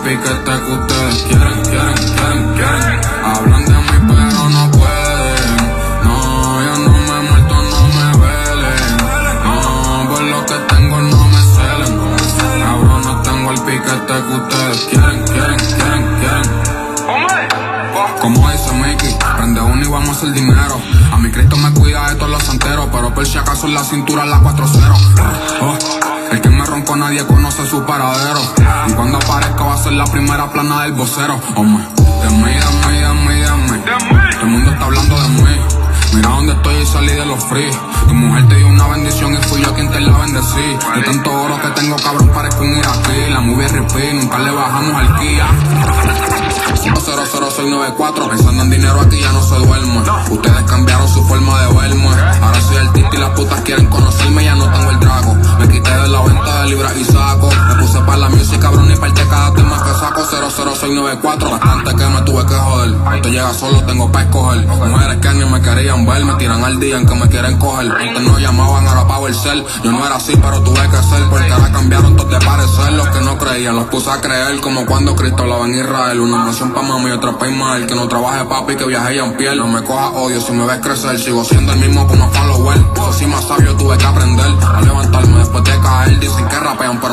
El 0.09 0.19
piquete 0.19 0.45
que 0.45 0.73
ustedes 0.73 1.23
quieren, 1.23 1.63
quieren, 1.63 1.95
quieren, 1.95 2.55
quieren. 2.55 3.01
Hablan 3.25 3.65
de 3.65 3.73
mí 3.73 3.99
pero 4.09 4.49
no 4.51 4.71
pueden. 4.71 5.57
No, 6.05 6.63
yo 6.63 6.79
no 6.79 6.93
me 6.93 7.29
muerto, 7.29 7.55
no 7.55 7.81
me 7.97 8.07
velen. 8.23 8.97
No, 9.45 10.07
pues 10.09 10.23
lo 10.31 10.47
que 10.47 10.75
tengo 10.75 11.01
no 11.01 11.29
me 11.29 11.41
celen. 11.55 11.93
Cabrón, 12.63 13.03
no 13.03 13.23
tengo 13.23 13.51
el 13.51 13.61
piquete 13.61 14.15
que 14.27 14.35
ustedes 14.35 14.89
quieren, 14.91 15.23
quieren, 15.25 15.59
quieren, 15.77 16.19
quieren. 16.21 16.47
Como 18.21 18.51
dicen 18.51 18.81
Mickey. 18.81 19.17
Prende 19.37 19.61
uno 19.61 19.83
y 19.83 19.89
vamos 19.89 20.17
hacer 20.17 20.33
dinero. 20.33 20.81
A 21.13 21.17
mi 21.19 21.31
Cristo 21.31 21.57
me 21.57 21.73
cuida 21.73 22.09
de 22.11 22.17
todos 22.17 22.31
los 22.31 22.43
santeros, 22.43 22.89
pero 22.93 23.15
por 23.15 23.27
si 23.27 23.39
acaso 23.39 23.67
en 23.67 23.75
la 23.75 23.85
cintura 23.85 24.25
la 24.25 24.41
4-0. 24.41 24.97
Oh, 25.63 26.16
el 26.31 26.41
que 26.41 26.49
me 26.51 26.65
ronco 26.65 26.97
nadie 26.97 27.25
conoce 27.27 27.67
su 27.67 27.85
paradero. 27.85 28.41
Y 28.89 28.93
cuando 28.93 29.19
aparezca 29.19 29.65
va 29.65 29.75
a 29.75 29.79
ser 29.79 29.93
la 29.93 30.05
primera 30.05 30.51
plana 30.51 30.83
del 30.83 30.93
vocero. 30.93 31.39
Hombre, 31.55 31.85
de 31.97 32.31
mí, 32.31 32.53
de 32.53 32.89
mí, 32.89 32.99
de 33.01 33.13
mí, 33.15 33.35
de 33.41 33.75
mí. 33.75 33.83
Todo 34.33 34.43
el 34.43 34.47
mundo 34.47 34.71
está 34.71 34.85
hablando 34.85 35.23
de 35.23 35.29
mí. 35.29 35.61
Mira 36.15 36.29
dónde 36.31 36.53
estoy 36.53 36.77
y 36.77 36.87
salí 36.87 37.13
de 37.13 37.27
los 37.27 37.45
free. 37.45 37.71
Tu 38.09 38.15
mujer 38.15 38.49
te 38.49 38.55
dio 38.57 38.69
una 38.69 38.87
bendición 38.89 39.35
y 39.35 39.37
fui 39.49 39.61
yo 39.61 39.75
quien 39.75 39.91
te 39.91 40.01
la 40.01 40.17
bendecí. 40.19 40.79
De 40.95 41.03
tanto 41.03 41.31
oro 41.31 41.61
que 41.61 41.69
tengo, 41.81 41.97
cabrón, 41.97 42.29
parezco 42.29 42.63
un 42.63 42.77
iraquí. 42.77 43.31
La 43.31 43.41
movie 43.41 43.69
repeat, 43.69 44.15
nunca 44.15 44.39
le 44.39 44.51
bajamos 44.51 44.95
al 44.95 45.19
Kia. 45.19 45.47
50094, 46.83 48.29
pensando 48.29 48.63
en 48.63 48.71
dinero 48.71 49.01
aquí 49.01 49.21
ya 49.21 49.33
no 49.33 49.43
se 49.43 49.57
duerme. 49.57 50.03
Ustedes 50.31 50.63
cambiaron 50.65 51.09
su 51.09 51.23
forma 51.25 51.61
de 51.63 51.75
verme. 51.75 52.09
Ahora 52.41 52.61
soy 52.61 52.89
tito 52.95 53.11
y 53.13 53.19
las 53.19 53.31
putas 53.31 53.61
quieren 53.63 53.87
conocerme, 53.87 54.45
ya 54.45 54.55
no 54.55 54.71
tengo 54.71 54.91
el 54.91 54.99
trago. 55.01 55.36
Libras 56.67 56.97
y 56.97 57.05
saco. 57.05 57.49
Me 57.69 57.75
puse 57.77 58.01
para 58.01 58.19
la 58.19 58.29
music, 58.29 58.61
cabrón, 58.61 58.91
y 58.91 58.97
parte 58.97 59.23
cada 59.31 59.53
tema 59.55 59.83
que 59.85 59.91
saco. 60.01 60.23
00694, 60.25 61.51
bastante 61.51 61.95
que 61.95 62.07
me 62.07 62.21
tuve 62.23 62.45
que 62.45 62.55
joder. 62.55 62.97
Esto 63.15 63.29
llega 63.29 63.55
solo, 63.55 63.83
tengo 63.85 64.11
pa' 64.11 64.23
escoger. 64.23 64.67
Mujeres 64.67 65.19
que 65.19 65.29
ni 65.35 65.45
me 65.45 65.63
querían 65.63 66.05
ver, 66.05 66.25
me 66.25 66.35
tiran 66.35 66.65
al 66.65 66.81
día 66.81 66.97
en 66.97 67.07
que 67.07 67.15
me 67.15 67.29
quieren 67.29 67.57
coger. 67.59 67.93
Antes 67.93 68.23
no 68.23 68.39
llamaban, 68.41 68.87
ahora 68.89 69.07
pago 69.07 69.29
el 69.29 69.35
cel. 69.35 69.65
Yo 69.85 69.93
no 69.93 70.05
era 70.05 70.17
así, 70.17 70.35
pero 70.43 70.61
tuve 70.63 70.81
que 70.91 70.97
ser, 70.97 71.23
porque 71.31 71.53
ahora 71.53 71.71
cambiaron 71.71 72.17
todo 72.17 72.29
de 72.29 72.45
parecer. 72.45 72.93
Los 72.95 73.09
que 73.09 73.21
no 73.21 73.39
creían, 73.39 73.77
los 73.77 73.87
puse 73.87 74.11
a 74.11 74.21
creer, 74.21 74.61
como 74.61 74.87
cuando 74.87 75.15
Cristo 75.15 75.45
hablaba 75.45 75.67
en 75.67 75.75
Israel. 75.77 76.21
Una 76.21 76.47
nación 76.47 76.73
pa' 76.73 76.83
mami 76.83 77.11
y 77.11 77.13
otra 77.13 77.39
pa' 77.39 77.47
mal. 77.47 77.87
Que 77.87 77.95
no 77.95 78.09
trabaje 78.09 78.45
papi, 78.45 78.75
que 78.75 78.87
viaje 78.87 79.19
en 79.19 79.37
piel. 79.37 79.59
No 79.59 79.69
me 79.69 79.85
coja 79.85 80.09
odio 80.09 80.41
si 80.41 80.51
me 80.51 80.67
ves 80.67 80.81
crecer. 80.81 81.17
Sigo 81.21 81.45
siendo 81.45 81.73
el 81.75 81.79
mismo 81.79 82.09
como 82.09 82.29
follower. 82.33 82.79
Eso 82.95 83.13
sí 83.13 83.27
más 83.27 83.45
sabio 83.47 83.77
tuve 83.77 83.97
que 83.97 84.05
aprender 84.05 84.51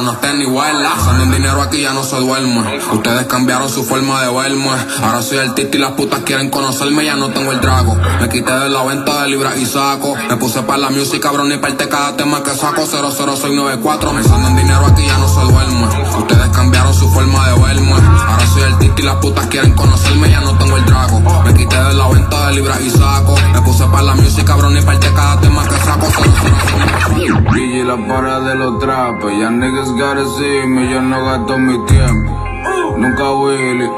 no 0.03 0.11
estén 0.11 0.41
igual. 0.41 0.85
Salen 1.03 1.31
dinero 1.31 1.61
aquí 1.61 1.81
ya 1.81 1.93
no 1.93 2.03
se 2.03 2.17
duerme. 2.17 2.79
Ustedes 2.91 3.25
cambiaron 3.27 3.69
su 3.69 3.83
forma 3.83 4.21
de 4.21 4.33
verme. 4.33 4.69
Ahora 5.01 5.21
soy 5.21 5.49
tito 5.55 5.77
y 5.77 5.79
las 5.79 5.91
putas 5.91 6.19
quieren 6.21 6.49
conocerme. 6.49 7.05
Ya 7.05 7.15
no 7.15 7.29
tengo 7.31 7.51
el 7.51 7.59
trago. 7.59 7.95
Me 8.19 8.29
quité 8.29 8.51
de 8.51 8.69
la 8.69 8.83
venta 8.83 9.23
de 9.23 9.29
libras 9.29 9.57
y 9.57 9.65
saco. 9.65 10.15
Me 10.29 10.35
puse 10.37 10.61
para 10.63 10.77
la 10.79 10.89
music, 10.89 11.21
cabrón, 11.21 11.51
y 11.51 11.57
parte 11.57 11.87
cada 11.87 12.15
tema 12.15 12.43
que 12.43 12.51
saco. 12.51 12.85
00694. 12.85 14.13
Me 14.13 14.23
salen 14.23 14.55
dinero 14.55 14.85
aquí 14.85 15.05
ya 15.05 15.17
no 15.17 15.27
se 15.27 15.41
duerme. 15.41 15.87
Ustedes 16.17 16.49
cambiaron 16.49 16.93
su 16.93 17.09
forma 17.09 17.49
de 17.49 17.59
verme. 17.59 17.93
Ahora 17.93 18.45
soy 18.53 18.73
tito 18.79 19.01
y 19.01 19.05
las 19.05 19.15
putas 19.15 19.47
quieren 19.47 19.73
conocerme. 19.73 20.29
Ya 20.29 20.41
no 20.41 20.57
tengo 20.57 20.77
el 20.77 20.85
trago. 20.85 21.19
Me 21.43 21.53
quité 21.53 21.77
de 21.77 21.93
la 21.93 22.07
venta 22.09 22.47
de 22.47 22.55
libras 22.55 22.81
y 22.81 22.89
saco. 22.89 23.35
Me 23.53 23.61
puse 23.61 23.85
para 23.85 24.03
la 24.03 24.15
music, 24.15 24.45
cabrón, 24.45 24.77
y 24.77 24.81
parte 24.81 25.11
cada 25.15 25.39
tema 25.39 25.63
que 25.63 25.75
saco. 25.77 26.07
00694. 26.07 27.53
Gigi 27.53 27.83
la 27.83 27.97
para 28.07 28.39
de 28.41 28.55
los 28.55 28.79
trapos, 28.79 29.31
gotta 29.97 30.23
yo 30.91 31.01
no 31.01 31.25
gasto 31.25 31.57
mi 31.57 31.77
tiempo. 31.85 32.31
Nunca 32.97 33.31
Willy, 33.31 33.89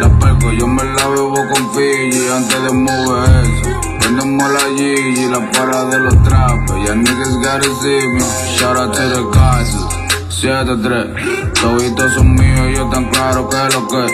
la 0.00 0.08
perco 0.18 0.52
yo 0.52 0.66
me 0.66 0.84
la 0.84 1.08
bebo 1.08 1.34
con 1.34 1.70
Fiji 1.72 2.28
antes 2.28 2.62
de 2.62 2.72
mover 2.72 3.44
eso. 3.44 3.80
Vendemos 4.00 4.50
la 4.50 4.60
Gigi, 4.76 5.28
la 5.28 5.50
para 5.52 5.84
de 5.84 5.98
los 6.00 6.22
trapos, 6.22 6.76
ya 6.86 6.94
niggas 6.94 7.36
gotta 7.36 7.68
see 7.80 8.08
me. 8.08 8.24
Shout 8.56 8.76
out 8.76 8.94
to 8.94 9.02
the 9.08 9.22
guys. 9.32 10.02
7-3, 10.28 11.52
toditos 11.52 12.14
son 12.14 12.34
míos, 12.34 12.76
yo 12.76 12.88
tan 12.88 13.04
claro 13.10 13.48
que 13.48 13.56
lo 13.74 13.86
que 13.86 14.12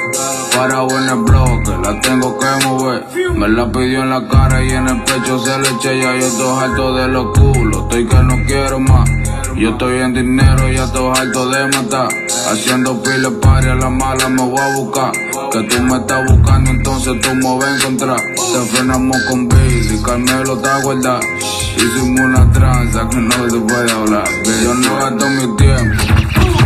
Para 0.55 0.83
en 0.83 1.09
el 1.09 1.25
bloque, 1.25 1.71
la 1.83 1.99
tengo 2.03 2.39
que 2.39 2.67
mover 2.67 3.07
Me 3.35 3.49
la 3.49 3.73
pidió 3.73 4.03
en 4.03 4.11
la 4.11 4.29
cara 4.29 4.63
y 4.63 4.69
en 4.73 4.89
el 4.89 5.03
pecho 5.05 5.39
se 5.39 5.59
le 5.59 5.71
eché 5.71 5.99
Ya 5.99 6.15
yo 6.17 6.27
estoy 6.27 6.65
harto 6.65 6.95
de 6.97 7.09
los 7.09 7.39
culos, 7.39 7.83
estoy 7.85 8.07
que 8.07 8.17
no 8.17 8.35
quiero 8.47 8.79
más 8.79 9.09
Yo 9.59 9.71
estoy 9.71 9.99
en 9.99 10.15
dinero, 10.15 10.71
ya 10.71 10.85
estoy 10.85 11.11
harto 11.17 11.51
de 11.51 11.67
matar 11.67 12.09
Haciendo 12.49 13.03
pile 13.03 13.29
pari 13.43 13.69
a 13.69 13.75
la 13.75 13.91
mala 13.91 14.29
me 14.29 14.43
voy 14.43 14.57
a 14.57 14.77
buscar. 14.77 15.11
Que 15.51 15.63
tú 15.65 15.83
me 15.83 15.97
estás 15.97 16.25
buscando, 16.31 16.71
entonces 16.71 17.21
tú 17.21 17.35
me 17.35 17.59
vas 17.59 17.65
a 17.65 17.77
encontrar. 17.77 18.21
Te 18.21 18.61
frenamos 18.71 19.17
con 19.29 19.49
Billy, 19.49 20.01
Carmelo 20.01 20.57
está 20.57 20.81
guardado 20.83 21.21
Hicimos 21.77 22.21
una 22.21 22.53
tranza 22.53 23.09
que 23.09 23.17
no 23.17 23.51
se 23.51 23.59
puede 23.59 23.91
hablar. 23.91 24.29
Yo 24.63 24.75
no 24.75 24.97
gasto 24.97 25.29
mi 25.29 25.57
tiempo 25.57 26.05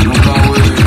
Nunca 0.05 0.49
voy 0.49 0.82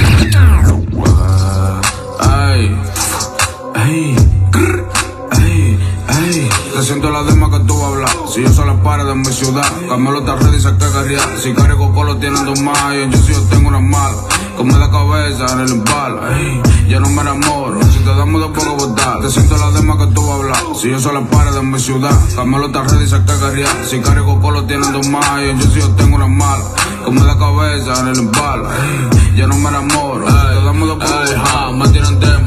siento 6.86 7.10
la 7.10 7.24
dema 7.24 7.50
que 7.50 7.60
tú 7.62 7.74
vas 7.75 7.84
a 7.84 7.88
hablar 7.88 8.10
Si 8.27 8.42
yo 8.42 8.50
soy 8.54 8.68
la 8.68 8.75
pared 8.84 9.06
de 9.06 9.15
mi 9.15 9.25
ciudad 9.25 9.65
Carmelo 9.89 10.20
está 10.20 10.36
ready, 10.36 10.62
se 10.62 10.75
cagaría 10.77 11.20
Si 11.42 11.51
Carico 11.54 11.92
Polo 11.92 12.18
tienen 12.18 12.46
dos 12.46 12.60
mayas 12.62 13.10
Yo 13.12 13.18
si 13.18 13.34
yo 13.34 13.42
tengo 13.50 13.70
una 13.70 13.80
mala 13.80 14.15
Como 14.56 14.77
la 14.77 14.89
cabeza 14.92 15.51
en 15.54 15.62
el 15.62 15.70
impalo 15.70 16.22
Ay, 16.24 16.62
ya 16.88 17.00
no 17.00 17.10
me 17.10 17.22
enamoro 17.22 17.82
Si 17.92 18.00
te 18.00 18.15
damos 18.15 18.42
de 18.42 18.48
poco 18.50 18.75
votar 18.75 19.20
Te 19.20 19.32
siento 19.32 19.58
la 19.58 19.72
dema 19.72 19.98
que 19.98 20.08
tú 20.13 20.22
vas 20.22 20.30
a 20.30 20.36
hablar 20.36 20.58
Si 20.80 20.89
yo 20.92 21.00
soy 21.00 21.13
la 21.15 21.22
pared 21.22 21.54
de 21.54 21.62
mi 21.63 21.80
ciudad 21.80 22.12
Carmelo 22.36 22.68
está 22.68 22.84
ready, 22.84 23.08
se 23.08 23.24
cagaría 23.25 23.68
Si 23.89 24.00
Carico 24.00 24.39
Polo 24.39 24.65
tienen 24.65 24.92
dos 24.94 25.08
mayas 25.08 25.60
Yo 25.60 25.72
si 25.72 25.80
yo 25.80 25.89
tengo 25.96 26.18
una 26.18 26.27
mala 26.27 26.63
Como 27.04 27.24
la 27.24 27.38
cabeza 27.38 28.00
en 28.01 28.08
el 28.10 28.18
impalo 28.20 28.70
Ay, 28.70 29.36
ya 29.38 29.48
no 29.48 29.58
me 29.58 29.70
enamoro 29.70 30.27
Si 30.27 30.34
te 30.34 30.65
damos 30.65 30.88
de 30.89 31.06
poco 31.06 31.20
votar 31.20 31.74
Me 31.74 31.88
tiran 31.89 32.20
temas, 32.20 32.45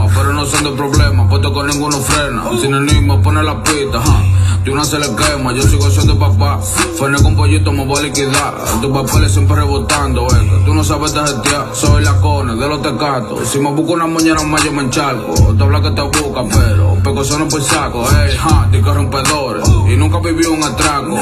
de 0.57 0.71
problema 0.73 1.28
Puesto 1.28 1.52
con 1.52 1.67
ninguno 1.67 1.99
frena 1.99 2.45
Sin 2.61 2.75
enigma 2.75 3.21
pone 3.21 3.43
la 3.43 3.62
pista 3.62 4.00
ja. 4.00 4.38
De 4.64 4.73
una 4.73 4.85
se 4.85 4.99
le 4.99 5.07
quema, 5.14 5.52
yo 5.52 5.62
sigo 5.62 5.88
siendo 5.88 6.19
papá. 6.19 6.61
Frené 6.99 7.23
con 7.23 7.37
pollito, 7.37 7.73
me 7.73 7.87
voy 7.87 8.00
a 8.00 8.02
liquidar. 8.02 8.55
Tu 8.83 8.93
papeles 8.93 9.33
siempre 9.33 9.57
rebotando, 9.57 10.26
que 10.26 10.62
tú 10.67 10.75
no 10.75 10.83
sabes 10.85 11.14
de 11.14 11.21
gestiar. 11.21 11.69
Soy 11.73 12.02
la 12.02 12.21
cone 12.21 12.55
de 12.55 12.69
los 12.69 12.83
tecatos. 12.83 13.49
Si 13.49 13.59
me 13.59 13.71
busco 13.71 13.93
una 13.93 14.07
mañana 14.07 14.43
más, 14.43 14.62
yo 14.64 14.73
me 14.73 14.83
encharco. 14.83 15.55
Te 15.57 15.62
habla 15.62 15.81
que 15.81 15.90
te 15.93 16.02
busca, 16.02 16.45
pero 16.50 16.95
pecoso 17.02 17.38
no 17.38 17.49
por 17.49 17.62
saco. 17.62 18.05
Ey, 18.11 18.37
ja, 18.37 18.69
tica 18.71 18.93
rompedores. 18.93 19.67
Y 19.88 19.97
nunca 19.97 20.19
viví 20.19 20.45
un 20.45 20.62
atraco. 20.62 21.17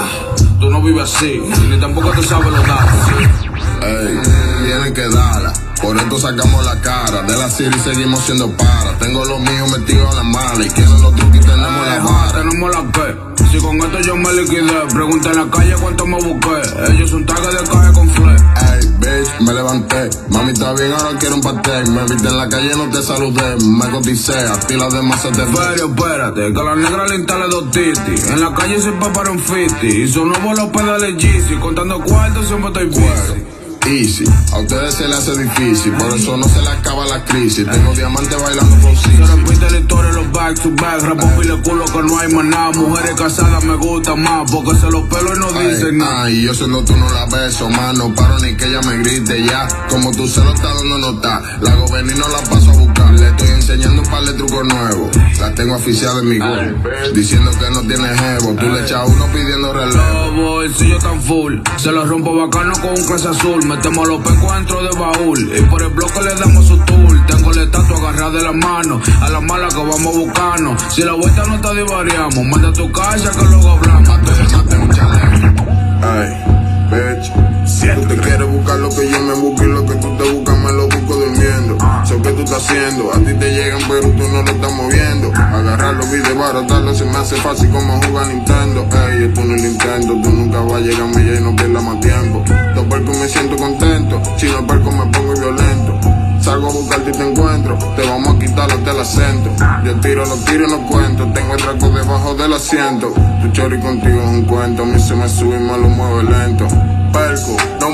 Tú 0.59 0.71
no 0.71 0.83
vives 0.83 1.15
así, 1.15 1.41
ni 1.69 1.79
tampoco 1.79 2.11
te 2.11 2.23
sabes 2.23 2.51
los 2.51 2.67
datos. 2.67 3.11
Ey, 3.83 4.19
tienen 4.65 4.95
que 4.95 5.09
darla. 5.09 5.53
Por 5.83 5.97
esto 5.97 6.19
sacamos 6.19 6.65
la 6.65 6.81
cara. 6.81 7.23
De 7.23 7.37
la 7.37 7.51
serie 7.51 7.79
seguimos 7.81 8.21
siendo 8.25 8.51
para. 8.57 8.97
Tengo 8.99 9.25
los 9.25 9.41
míos 9.41 9.71
metidos 9.71 10.11
en 10.11 10.17
la 10.17 10.23
mala. 10.23 10.65
Y 10.65 10.69
quieren 10.71 11.03
los 11.03 11.13
y 11.13 11.39
tenemos 11.41 11.87
la 11.87 12.01
ja, 12.01 12.05
vara. 12.05 12.33
tenemos 12.33 12.75
la 12.75 12.93
P. 12.93 13.27
Si 13.51 13.59
con 13.59 13.77
esto 13.77 14.01
yo 14.01 14.17
me 14.17 14.33
liquidé, 14.33 14.87
pregunta 14.93 15.31
en 15.31 15.37
la 15.37 15.51
calle 15.51 15.75
cuánto 15.81 16.07
me 16.07 16.17
busqué. 16.17 16.93
Ellos 16.93 17.11
son 17.11 17.25
tagas 17.25 17.53
de 17.53 17.71
caja 17.71 17.93
con 17.93 18.11
flex. 18.11 18.43
Ey, 18.43 18.89
bitch, 18.99 19.41
me 19.41 19.53
levanté. 19.53 20.11
Mami, 20.31 20.51
está 20.51 20.73
bien, 20.73 20.93
ahora 20.93 21.19
quiero 21.19 21.37
un 21.37 21.41
pastel. 21.43 21.91
Me 21.93 22.03
viste 22.05 22.29
en 22.29 22.37
la 22.37 22.49
calle, 22.49 22.77
no 22.77 22.91
te 22.91 23.03
saludé. 23.03 23.57
Me 23.65 23.89
coticé, 23.91 24.37
a 24.37 24.59
ti 24.59 24.75
las 24.75 24.93
demás 24.93 25.23
se 25.23 25.31
te. 25.31 25.45
Pero 25.45 25.87
espérate, 25.87 26.53
que 26.53 26.61
a 26.61 26.65
la 26.65 26.75
negra 26.75 27.07
le 27.07 27.17
instale 27.17 27.47
dos 27.49 27.71
titi. 27.71 28.33
En 28.33 28.41
la 28.41 28.53
calle 28.53 28.81
siempre 28.81 29.09
para 29.11 29.31
un 29.31 29.39
50. 29.39 29.87
Y 29.87 30.09
son 30.09 30.29
nuevos 30.29 30.59
los 30.59 30.69
pedales 30.71 31.17
Yeezy. 31.17 31.55
Contando 31.57 32.01
cuartos 32.03 32.49
siempre 32.49 32.69
estoy 32.69 32.87
busy. 32.87 33.56
Easy, 33.87 34.25
a 34.53 34.59
ustedes 34.59 34.95
se 34.97 35.07
les 35.07 35.17
hace 35.17 35.39
difícil, 35.45 35.93
por 35.93 36.13
eso 36.13 36.37
no 36.37 36.49
se 36.49 36.61
le 36.61 36.69
acaba 36.71 37.07
la 37.07 37.25
crisis. 37.25 37.65
Tengo 37.71 37.95
diamantes 37.95 38.43
bailando 38.43 38.77
con 38.81 38.97
Se 38.97 39.03
sí. 39.11 39.17
repite 39.17 39.71
la 39.71 39.79
historia 39.79 40.11
los 40.11 40.33
back 40.33 40.61
to 40.61 40.71
back. 40.71 41.03
Rapo 41.03 41.29
pile 41.39 41.61
culo 41.63 41.85
que 41.85 42.03
no 42.03 42.19
hay 42.19 42.35
más 42.35 42.45
nada. 42.47 42.73
Mujeres 42.73 43.15
casadas 43.15 43.63
me 43.63 43.77
gustan 43.77 44.21
más. 44.23 44.51
Porque 44.51 44.77
se 44.81 44.91
los 44.91 45.05
pelos 45.09 45.37
y 45.37 45.39
no 45.39 45.53
dicen 45.61 45.99
nada. 45.99 46.25
Ay, 46.25 46.43
yo 46.43 46.53
siendo 46.55 46.85
tú 46.85 46.97
no 46.97 47.09
la 47.13 47.27
beso, 47.27 47.71
más 47.71 47.97
no 47.97 48.13
paro 48.13 48.39
ni 48.41 48.57
que 48.57 48.65
ella 48.65 48.81
me 48.83 48.99
grite 48.99 49.47
ya. 49.47 49.69
Como 49.89 50.11
tú 50.11 50.27
se 50.27 50.43
lo 50.43 50.53
estás 50.53 50.75
dando 50.75 50.99
nota, 50.99 51.43
la 51.61 51.73
hago 51.73 51.89
venir 51.93 52.17
no 52.17 52.29
la 52.29 52.39
paso 52.39 52.71
a 52.71 52.75
buscar. 52.75 52.96
Le 53.19 53.29
estoy 53.29 53.49
enseñando 53.49 54.03
un 54.03 54.09
par 54.09 54.23
de 54.25 54.33
trucos 54.35 54.67
nuevos. 54.67 55.17
La 55.41 55.55
tengo 55.55 55.75
oficial 55.75 56.19
en 56.21 56.29
mi 56.29 56.39
gol, 56.39 56.77
diciendo 57.15 57.51
que 57.59 57.71
no 57.71 57.81
tiene 57.81 58.09
jevo. 58.09 58.55
Tú 58.55 58.69
le 58.69 58.83
echas 58.83 59.09
uno 59.09 59.27
pidiendo 59.33 59.73
relevo. 59.73 59.97
Los 59.97 60.35
bolsillos 60.35 61.03
tan 61.03 61.23
full. 61.23 61.59
Se 61.77 61.93
los 61.93 62.09
rompo 62.09 62.37
bacano 62.37 62.73
con 62.75 62.91
un 62.91 63.07
clase 63.07 63.29
azul. 63.29 63.65
Metemos 63.65 64.07
los 64.07 64.21
pecos 64.23 64.55
dentro 64.55 64.83
de 64.83 64.99
baúl. 64.99 65.53
Y 65.57 65.63
por 65.63 65.83
el 65.83 65.91
bloque 65.91 66.23
le 66.23 66.35
damos 66.35 66.67
su 66.67 66.77
tour. 66.79 67.27
Tengo 67.27 67.53
la 67.53 67.63
estatua 67.63 67.99
agarrada 67.99 68.31
de 68.31 68.43
la 68.43 68.53
mano. 68.53 69.01
A 69.21 69.31
la 69.31 69.41
mala 69.41 69.69
que 69.69 69.77
vamos 69.77 70.07
a 70.07 70.19
buscarnos. 70.19 70.83
Si 70.91 71.03
la 71.03 71.13
vuelta 71.13 71.45
no 71.47 71.55
está 71.57 71.73
divariamos. 71.73 72.45
Manda 72.45 72.69
a 72.69 72.73
tu 72.73 72.91
casa 72.93 73.31
que 73.31 73.45
luego 73.47 73.71
hablamos. 73.71 74.09
Mate 74.09 74.77
un 74.77 74.91
chaleco. 74.91 75.65
Ay, 76.03 76.29
bitch. 76.91 77.33
Si 77.67 77.89
tú 77.89 78.03
te 78.03 78.17
quieres 78.17 78.49
buscar 78.49 78.79
lo 78.79 78.89
que 78.91 79.11
yo 79.11 79.21
me 79.21 79.35
busco 79.35 79.65
y 79.65 79.69
lo 79.69 79.85
que 79.87 79.95
tú 79.95 80.17
te 80.17 80.31
buscas, 80.31 80.59
me 80.59 80.73
lo 80.73 80.89
busco 80.89 81.15
durmiendo. 81.15 81.36
Sé 82.17 82.23
que 82.23 82.31
tú 82.31 82.43
estás 82.43 82.65
haciendo, 82.65 83.13
a 83.13 83.19
ti 83.19 83.35
te 83.35 83.51
llegan, 83.51 83.81
pero 83.89 84.09
tú 84.09 84.29
no 84.29 84.43
lo 84.43 84.51
estás 84.51 84.73
moviendo. 84.73 85.31
Agarrarlo, 85.35 86.07
video, 86.07 86.39
baratarlo, 86.39 86.95
se 86.95 87.05
me 87.05 87.19
hace 87.19 87.37
fácil 87.37 87.69
como 87.71 88.01
jugar 88.03 88.29
Nintendo. 88.29 88.87
Ey, 88.91 89.25
esto 89.25 89.45
no 89.45 89.55
es 89.55 89.63
Nintendo, 89.63 90.15
tú 90.23 90.31
nunca 90.31 90.61
vas 90.61 90.75
a 90.75 90.81
llegar 90.81 91.03
a 91.03 91.07
mí 91.09 91.37
y 91.37 91.41
no 91.43 91.55
pierdas 91.55 91.83
más 91.83 92.01
tiempo. 92.01 92.43
Dos 92.75 92.89
barcos 92.89 93.19
me 93.19 93.29
siento 93.29 93.57
contento, 93.57 94.23
si 94.39 94.47
no 94.47 94.63
barco 94.63 94.91
me 94.93 95.13
pongo 95.13 95.35
violento. 95.35 96.01
Salgo 96.41 96.71
a 96.71 96.73
buscarte 96.73 97.11
y 97.11 97.13
te 97.13 97.29
encuentro. 97.29 97.77
Te 97.97 98.09
vamos 98.09 98.35
a 98.35 98.39
quitar 98.39 98.71
hasta 98.71 98.91
el 98.93 99.01
acento. 99.01 99.51
Yo 99.85 100.01
tiro 100.01 100.25
los 100.25 100.45
tiros 100.45 100.69
y 100.69 100.71
los 100.71 100.81
cuento. 100.91 101.31
Tengo 101.35 101.55
el 101.55 101.61
traco 101.61 101.91
debajo 101.91 102.35
del 102.35 102.53
asiento. 102.53 103.13
Tu 103.43 103.49
chori 103.51 103.79
contigo 103.81 104.23
es 104.23 104.29
un 104.29 104.43
cuento. 104.45 104.85
A 104.85 104.87
mí 104.87 104.99
se 105.01 105.17
me 105.17 105.29
sube 105.29 105.57
y 105.57 105.59
me 105.59 105.77
lo 105.77 105.89
mueve 105.89 106.23
lento. 106.23 106.69
Perco, 107.13 107.57
no 107.81 107.91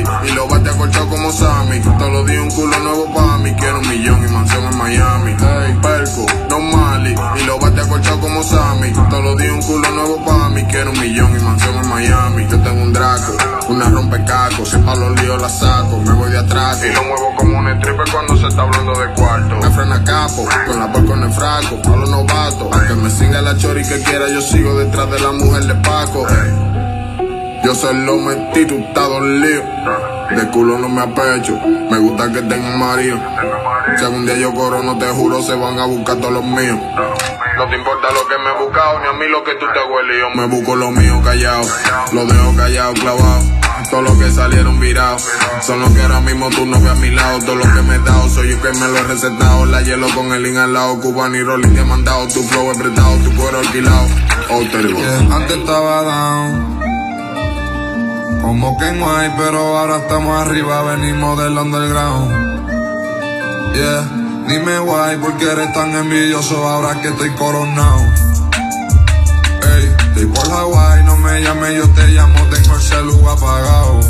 Y 0.00 0.32
lo 0.32 0.48
bate 0.48 0.70
acolchado 0.70 1.08
como 1.08 1.30
Sammy. 1.30 1.80
Todos 1.80 2.12
los 2.12 2.26
días 2.26 2.42
un 2.42 2.50
culo 2.50 2.78
nuevo 2.80 3.14
pa' 3.14 3.38
mí. 3.38 3.52
Quiero 3.54 3.78
un 3.78 3.88
millón 3.88 4.26
y 4.26 4.32
mansión 4.32 4.64
en 4.64 4.78
Miami. 4.78 5.36
Hey, 5.38 5.78
Perco, 5.82 6.26
no 6.50 6.60
Mali, 6.60 7.14
y 7.36 7.44
lo 7.44 7.58
bate 7.58 7.80
acolchado 7.80 8.20
como 8.20 8.42
Sammy. 8.42 8.92
Todos 8.92 9.24
los 9.24 9.36
días 9.36 9.52
un 9.52 9.62
culo 9.62 9.90
nuevo 9.90 10.24
pa' 10.24 10.48
mí. 10.50 10.64
Quiero 10.64 10.90
un 10.90 11.00
millón 11.00 11.38
y 11.38 11.42
mansión 11.42 11.74
en 11.76 11.88
Miami. 11.88 12.46
Yo 12.50 12.58
tengo 12.60 12.82
un 12.82 12.92
Draco, 12.92 13.32
una 13.68 13.88
rompecaco. 13.88 14.64
Si 14.64 14.76
pa' 14.78 14.94
los 14.94 15.20
líos 15.20 15.40
la 15.40 15.48
saco, 15.48 16.00
me 16.00 16.12
voy 16.12 16.30
de 16.30 16.38
atrás. 16.38 16.82
Y 16.84 16.92
lo 16.92 17.02
muevo 17.04 17.34
como 17.36 17.58
un 17.58 17.68
stripper 17.68 18.10
cuando 18.10 18.36
se 18.36 18.48
está 18.48 18.62
hablando 18.62 18.92
de 18.98 19.12
cuarto. 19.14 19.56
Me 19.56 19.70
frena 19.70 20.02
capo, 20.04 20.46
con 20.66 20.78
la 20.78 20.92
por 20.92 21.04
con 21.06 21.22
el 21.22 21.32
fraco. 21.32 21.80
A 21.84 21.96
los 21.96 22.10
novatos, 22.10 22.68
aunque 22.72 22.94
me 22.94 23.10
siga 23.10 23.40
la 23.42 23.56
chori 23.56 23.82
que 23.82 24.00
quiera, 24.02 24.28
yo 24.28 24.40
sigo 24.40 24.74
detrás 24.78 25.10
de 25.10 25.20
la 25.20 25.32
mujer 25.32 25.64
de 25.64 25.74
Paco. 25.76 26.26
Yo 27.64 27.74
se 27.74 27.94
lo 27.94 28.18
metí, 28.18 28.66
tú 28.66 28.76
estás 28.78 29.08
dolido. 29.08 29.62
De 30.36 30.50
culo 30.50 30.78
no 30.78 30.88
me 30.88 31.02
apecho, 31.02 31.58
me 31.90 31.98
gusta 31.98 32.30
que 32.30 32.42
tenga 32.42 32.76
marido. 32.76 33.18
Si 33.96 34.04
algún 34.04 34.26
día 34.26 34.36
yo 34.36 34.52
corono, 34.52 34.98
te 34.98 35.06
juro, 35.06 35.40
se 35.42 35.54
van 35.54 35.78
a 35.78 35.86
buscar 35.86 36.16
todos 36.16 36.32
los 36.32 36.44
míos. 36.44 36.78
No 37.56 37.68
te 37.68 37.76
importa 37.76 38.08
lo 38.12 38.26
que 38.26 38.38
me 38.38 38.50
he 38.50 38.64
buscado, 38.64 39.00
ni 39.00 39.06
a 39.06 39.12
mí 39.12 39.26
lo 39.30 39.42
que 39.44 39.54
tú 39.54 39.64
te 39.72 39.92
hueles. 39.92 40.16
Yo 40.20 40.30
me 40.34 40.46
busco 40.46 40.76
lo 40.76 40.90
mío 40.90 41.22
callado, 41.24 41.62
lo 42.12 42.26
dejo 42.26 42.54
callado, 42.56 42.92
clavado. 42.94 43.42
Todos 43.90 44.04
los 44.04 44.18
que 44.18 44.30
salieron 44.30 44.80
virados 44.80 45.26
son 45.62 45.80
los 45.80 45.90
que 45.92 46.02
ahora 46.02 46.20
mismo 46.20 46.50
tú 46.50 46.66
no 46.66 46.78
ves 46.80 46.90
a 46.90 46.94
mi 46.96 47.10
lado. 47.10 47.38
Todo 47.40 47.56
lo 47.56 47.64
que 47.64 47.82
me 47.82 47.94
he 47.96 47.98
dado 48.00 48.28
soy 48.28 48.50
yo 48.50 48.60
que 48.60 48.72
me 48.72 48.88
lo 48.88 48.98
he 48.98 49.02
recetado. 49.04 49.66
La 49.66 49.82
hielo 49.82 50.08
con 50.14 50.32
el 50.32 50.46
inhalado, 50.46 51.00
cubano 51.00 51.36
y 51.36 51.42
rolling 51.42 51.86
mandado. 51.86 52.26
Tu 52.28 52.42
flow 52.42 52.70
apretado, 52.70 53.16
tu 53.18 53.34
cuero 53.36 53.58
alquilado. 53.58 54.06
Oh. 54.50 54.60
Yeah, 54.60 55.34
antes 55.34 55.56
estaba 55.56 56.02
down. 56.02 56.73
Como 58.44 58.76
que 58.76 58.92
no 58.92 59.10
hay, 59.16 59.32
pero 59.38 59.78
ahora 59.78 59.96
estamos 59.96 60.38
arriba, 60.38 60.82
venimos 60.82 61.38
del 61.38 61.56
underground. 61.56 62.30
Yeah, 63.74 64.02
dime 64.46 64.80
why, 64.80 65.16
porque 65.16 65.50
eres 65.50 65.72
tan 65.72 65.94
envidioso 65.94 66.68
ahora 66.68 67.00
que 67.00 67.08
estoy 67.08 67.30
coronado. 67.30 68.02
Ey, 69.76 69.96
estoy 70.08 70.26
por 70.26 70.46
Hawaii, 70.52 71.04
no 71.04 71.16
me 71.16 71.40
llames, 71.40 71.74
yo 71.74 71.88
te 71.94 72.06
llamo, 72.08 72.38
tengo 72.50 72.74
el 72.74 72.82
celu 72.82 73.28
apagado. 73.30 74.00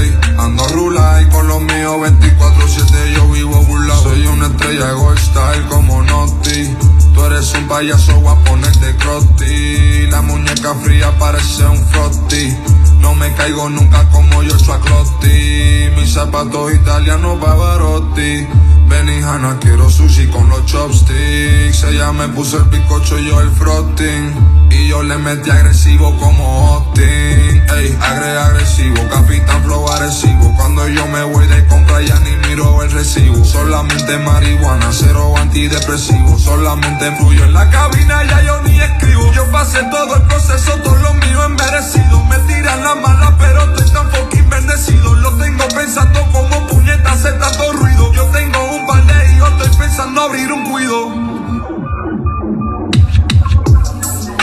Ey, 0.00 0.18
ando 0.38 0.66
rula 0.70 1.22
y 1.22 1.30
con 1.30 1.46
los 1.46 1.60
míos 1.60 1.96
24-7 1.98 3.14
yo 3.14 3.28
vivo 3.28 3.62
burlado. 3.62 4.02
Soy 4.02 4.26
una 4.26 4.48
estrella 4.48 4.90
gold 4.90 5.18
style 5.20 5.66
como 5.68 6.02
Noti. 6.02 6.76
Tú 7.14 7.24
eres 7.24 7.52
un 7.54 7.68
payaso, 7.68 8.20
voy 8.20 8.32
a 8.32 8.44
ponerte 8.44 8.96
crotty. 8.96 10.06
La 10.10 10.22
muñeca 10.22 10.74
fría 10.74 11.10
parece 11.18 11.64
un 11.66 11.84
frosty. 11.86 12.56
No 13.00 13.14
me 13.14 13.32
caigo 13.34 13.68
nunca 13.68 14.08
como 14.10 14.42
yo 14.42 14.56
Clotti. 14.56 15.90
Mis 15.96 16.12
zapatos 16.14 16.72
italianos 16.72 17.38
Pavarotti. 17.40 18.46
Benihana, 18.88 19.58
quiero 19.60 19.90
sushi 19.90 20.28
con 20.28 20.48
los 20.48 20.64
chopsticks. 20.66 21.84
Ella 21.84 22.12
me 22.12 22.28
puso 22.28 22.58
el 22.58 22.66
picocho, 22.66 23.18
yo 23.18 23.40
el 23.40 23.50
frosting. 23.50 24.70
Y 24.70 24.88
yo 24.88 25.02
le 25.02 25.18
metí 25.18 25.50
agresivo 25.50 26.16
como 26.18 26.74
Austin. 26.74 27.62
Ey, 27.76 27.98
agre 28.00 28.38
agresivo, 28.38 28.96
capitán 29.08 29.62
flow 29.64 29.88
agresivo. 29.90 30.54
Cuando 30.56 30.88
yo 30.88 31.06
me 31.08 31.22
voy 31.24 31.46
de 31.46 31.66
compra 31.66 32.00
ya 32.00 32.18
ni 32.20 32.48
miro 32.48 32.82
el 32.82 32.90
recibo. 32.90 33.44
Solamente 33.44 34.18
marihuana, 34.18 34.88
cero 34.92 35.34
antidepresivo. 35.36 36.38
Solamente 36.38 37.01
fluyo 37.10 37.44
en 37.44 37.52
la 37.52 37.68
cabina, 37.68 38.22
ya 38.22 38.42
yo 38.42 38.60
ni 38.62 38.78
escribo. 38.78 39.32
Yo 39.32 39.50
pasé 39.50 39.82
todo 39.90 40.14
el 40.14 40.22
proceso, 40.22 40.72
todo 40.84 40.96
lo 40.96 41.14
mío 41.14 41.42
es 41.42 41.50
merecido. 41.50 42.22
Me 42.24 42.38
tiran 42.40 42.82
la 42.84 42.94
mala, 42.94 43.36
pero 43.38 43.62
estoy 43.72 43.90
tan 43.90 44.10
fucking 44.10 44.48
bendecido. 44.48 45.14
Lo 45.16 45.32
tengo 45.32 45.66
pensando 45.74 46.20
como 46.30 46.66
puñetas, 46.68 47.12
hace 47.12 47.32
tanto 47.32 47.72
ruido. 47.72 48.12
Yo 48.12 48.24
tengo 48.26 48.76
un 48.76 48.86
balde 48.86 49.32
y 49.32 49.38
yo 49.38 49.46
estoy 49.48 49.76
pensando 49.76 50.22
abrir 50.22 50.52
un 50.52 50.70
cuido. 50.70 51.08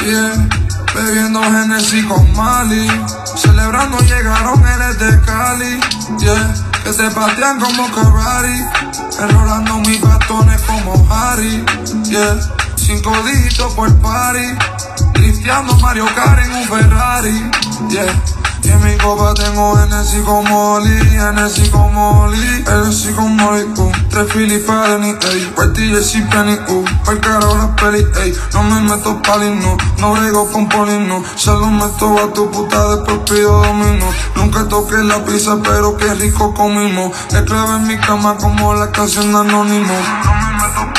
Yeah, 0.03 0.49
bebiendo 0.95 1.41
Genesis 1.41 2.05
con 2.05 2.33
Mali. 2.35 2.87
Celebrando 3.35 3.99
llegaron 3.99 4.65
eres 4.67 4.99
de 4.99 5.21
Cali. 5.21 5.79
Yeah, 6.17 6.53
que 6.83 6.91
te 6.91 7.09
patean 7.11 7.59
como 7.59 7.87
Ferrari. 7.87 8.65
Enrolando 9.19 9.79
mis 9.79 10.01
bastones 10.01 10.61
como 10.61 11.07
Harry. 11.13 11.63
Yeah, 12.09 12.39
cinco 12.75 13.11
dígitos 13.21 13.71
por 13.75 13.95
party. 14.01 14.57
Drifteando 15.13 15.75
Mario 15.75 16.07
Kart 16.15 16.43
en 16.43 16.53
un 16.53 16.67
Ferrari. 16.67 17.51
Yeah. 17.87 18.23
Y 18.63 18.69
en 18.69 18.83
mi 18.83 18.97
copa 18.97 19.35
tengo 19.35 19.79
Hennessy 19.79 20.19
con 20.21 20.43
Molly, 20.49 20.97
Hennessy 21.15 21.69
con 21.69 21.93
Molly, 21.93 22.63
Hennessy 22.67 23.13
con 23.13 23.35
Molly, 23.35 23.63
uh, 23.77 23.91
tres 24.09 24.25
Philly 24.33 24.57
Penny, 24.59 25.15
ey, 25.21 25.53
Martillo 25.55 26.01
sin 26.01 26.27
penny, 26.29 26.57
uh, 26.67 26.83
pa'l 27.05 27.19
carajo 27.21 27.55
la 27.55 27.75
peli, 27.75 28.05
ey, 28.21 28.35
no 28.53 28.63
me 28.63 28.81
meto 28.81 29.21
pali, 29.21 29.51
no, 29.51 29.77
no 29.99 30.13
brego 30.13 30.51
con 30.51 30.67
poli, 30.67 30.97
no, 30.97 31.23
solo 31.35 31.67
meto 31.67 32.19
a 32.19 32.33
tu 32.33 32.51
puta 32.51 32.95
después 32.95 33.19
pido 33.29 33.63
domino, 33.63 34.05
nunca 34.35 34.67
toqué 34.67 34.97
la 34.97 35.23
pizza, 35.23 35.57
pero 35.63 35.95
qué 35.95 36.13
rico 36.15 36.53
comimos, 36.53 37.15
esclave 37.31 37.77
en 37.77 37.87
mi 37.87 37.97
cama 37.97 38.35
como 38.35 38.73
la 38.73 38.91
canción 38.91 39.31
de 39.31 39.39
Anónimo, 39.39 39.93
no 40.25 40.33
me 40.33 40.53
meto 40.57 40.93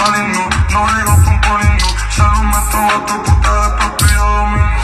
no 0.70 1.24
con 1.24 1.40
poli, 1.40 1.68
no, 1.80 1.88
solo 2.10 2.42
meto 2.44 2.78
a 2.78 3.06
tu 3.06 3.22
puta 3.24 3.50
domino. 3.76 4.80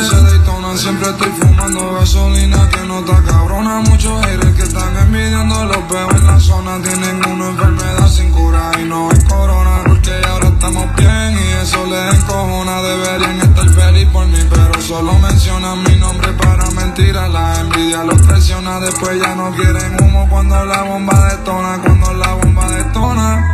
Ese 0.00 0.20
Daytona 0.22 0.76
siempre 0.76 1.10
estoy 1.10 1.30
fumando 1.38 1.94
gasolina 1.94 2.68
que 2.70 2.80
no 2.86 3.00
está 3.00 3.22
cabrona. 3.22 3.80
Muchos 3.80 4.24
haters 4.24 4.54
que 4.56 4.62
están 4.62 4.96
envidiando 4.96 5.64
los 5.66 5.88
veo 5.88 6.10
en 6.10 6.26
la 6.26 6.40
zona. 6.40 6.82
Tienen 6.82 7.24
una 7.26 7.50
enfermedad 7.50 8.08
sin 8.08 8.30
cura 8.32 8.70
y 8.80 8.84
no 8.84 9.10
es 9.10 9.24
corona. 9.24 9.82
Porque 9.86 10.12
ahora 10.28 10.48
estamos 10.48 10.96
bien 10.96 11.38
y 11.38 11.62
eso 11.62 11.86
les 11.86 12.14
encojona. 12.14 12.82
Deberían 12.82 13.40
estar 13.40 13.68
feliz 13.68 14.08
por 14.10 14.26
mí, 14.26 14.38
pero 14.50 14.80
solo 14.82 15.12
mencionan 15.18 15.82
mi 15.82 15.96
nombre 15.96 16.32
para 16.32 16.70
mentiras. 16.70 17.30
La 17.30 17.60
envidia 17.60 18.02
los 18.04 18.20
presiona. 18.22 18.80
Después 18.80 19.20
ya 19.20 19.34
no 19.34 19.52
quieren 19.52 19.96
humo 20.02 20.26
cuando 20.28 20.64
la 20.64 20.82
bomba 20.82 21.28
detona. 21.28 21.78
Cuando 21.82 22.12
la 22.14 22.34
bomba 22.34 22.68
detona. 22.68 23.53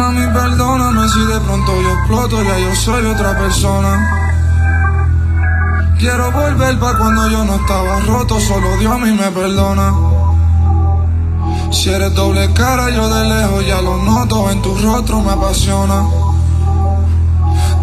Mami, 0.00 0.26
perdóname 0.32 1.06
si 1.10 1.20
de 1.26 1.38
pronto 1.40 1.72
yo 1.82 1.92
exploto, 1.92 2.42
ya 2.42 2.58
yo 2.58 2.74
soy 2.74 3.04
otra 3.04 3.38
persona. 3.38 4.08
Quiero 5.98 6.32
volver 6.32 6.78
pa' 6.78 6.96
cuando 6.96 7.28
yo 7.28 7.44
no 7.44 7.56
estaba 7.56 8.00
roto, 8.06 8.40
solo 8.40 8.78
Dios 8.78 8.94
a 8.94 8.96
mí 8.96 9.12
me 9.12 9.30
perdona. 9.30 9.92
Si 11.70 11.90
eres 11.90 12.14
doble 12.14 12.50
cara, 12.54 12.88
yo 12.88 13.10
de 13.14 13.28
lejos 13.28 13.66
ya 13.66 13.82
lo 13.82 13.98
noto, 13.98 14.50
en 14.50 14.62
tu 14.62 14.74
rostro 14.78 15.20
me 15.20 15.32
apasiona. 15.32 16.06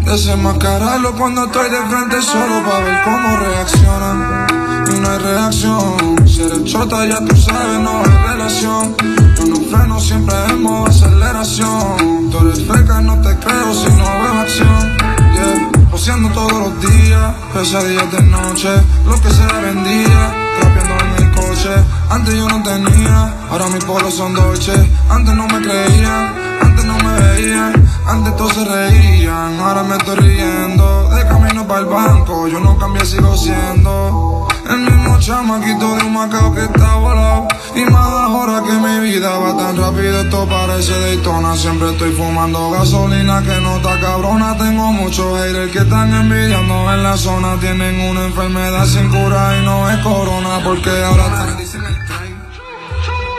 Desenmascararlo 0.04 1.12
cuando 1.12 1.44
estoy 1.44 1.70
de 1.70 1.82
frente 1.88 2.20
solo 2.20 2.64
para 2.64 2.80
ver 2.80 3.00
cómo 3.04 3.36
reaccionan. 3.36 4.57
Y 4.90 5.00
no 5.00 5.10
hay 5.10 5.18
reacción, 5.18 6.26
si 6.26 6.42
eres 6.42 6.64
chota 6.64 7.06
ya 7.06 7.18
tú 7.18 7.36
sabes, 7.36 7.78
no 7.80 8.00
hay 8.00 8.32
relación. 8.32 8.96
Yo 9.36 9.46
no 9.46 9.56
freno, 9.70 10.00
siempre 10.00 10.34
modo 10.58 10.86
aceleración. 10.86 12.30
Tú 12.30 12.38
eres 12.38 12.64
freca, 12.66 13.00
no 13.00 13.20
te 13.20 13.36
creo 13.36 13.74
si 13.74 13.88
no 13.90 14.04
veo 14.04 14.40
acción. 14.40 14.96
Yeah. 15.34 15.88
Poseando 15.90 16.30
todos 16.30 16.52
los 16.52 16.80
días, 16.80 17.34
pesadillas 17.52 18.10
de 18.12 18.22
noche, 18.22 18.68
lo 19.06 19.20
que 19.20 19.30
se 19.30 19.44
vendía, 19.46 20.34
rapeando 20.62 21.04
en 21.04 21.24
el 21.24 21.30
coche. 21.32 21.70
Antes 22.10 22.34
yo 22.34 22.48
no 22.48 22.62
tenía, 22.62 23.34
ahora 23.50 23.68
mis 23.68 23.84
polos 23.84 24.14
son 24.14 24.34
dolce. 24.34 24.72
Antes 25.10 25.34
no 25.34 25.46
me 25.48 25.60
creían, 25.60 26.34
antes 26.62 26.84
no 26.84 26.96
me 26.96 27.20
veían, 27.20 27.88
antes 28.06 28.36
todos 28.36 28.54
se 28.54 28.64
reían. 28.64 29.60
Ahora 29.60 29.82
me 29.82 29.96
estoy 29.96 30.16
riendo, 30.16 31.10
de 31.10 31.26
camino 31.28 31.66
para 31.66 31.80
el 31.80 31.86
banco, 31.86 32.48
yo 32.48 32.58
no 32.60 32.78
cambié, 32.78 33.04
sigo 33.04 33.36
siendo. 33.36 34.37
El 34.68 34.80
mismo 34.80 35.18
chamaquito 35.18 35.96
de 35.96 36.02
un 36.04 36.12
macao 36.12 36.54
que 36.54 36.64
está 36.64 36.96
volado. 36.96 37.48
Y 37.74 37.84
más 37.84 38.06
ahora 38.06 38.62
que 38.62 38.72
mi 38.72 39.10
vida 39.10 39.38
va 39.38 39.56
tan 39.56 39.76
rápido 39.76 40.20
Esto 40.20 40.46
parece 40.46 40.98
Daytona. 41.00 41.56
Siempre 41.56 41.90
estoy 41.92 42.12
fumando 42.12 42.70
gasolina 42.70 43.42
que 43.42 43.60
no 43.62 43.78
está 43.78 43.98
cabrona. 43.98 44.56
Tengo 44.58 44.92
muchos 44.92 45.40
haters 45.40 45.72
que 45.72 45.78
están 45.78 46.12
envidiando 46.12 46.92
en 46.92 47.02
la 47.02 47.16
zona. 47.16 47.56
Tienen 47.60 47.98
una 48.10 48.26
enfermedad 48.26 48.84
sin 48.84 49.08
cura 49.08 49.58
y 49.58 49.64
no 49.64 49.90
es 49.90 49.98
corona 49.98 50.60
Porque 50.62 50.90
ahora 50.90 51.24
te 51.46 51.62
el 51.62 51.68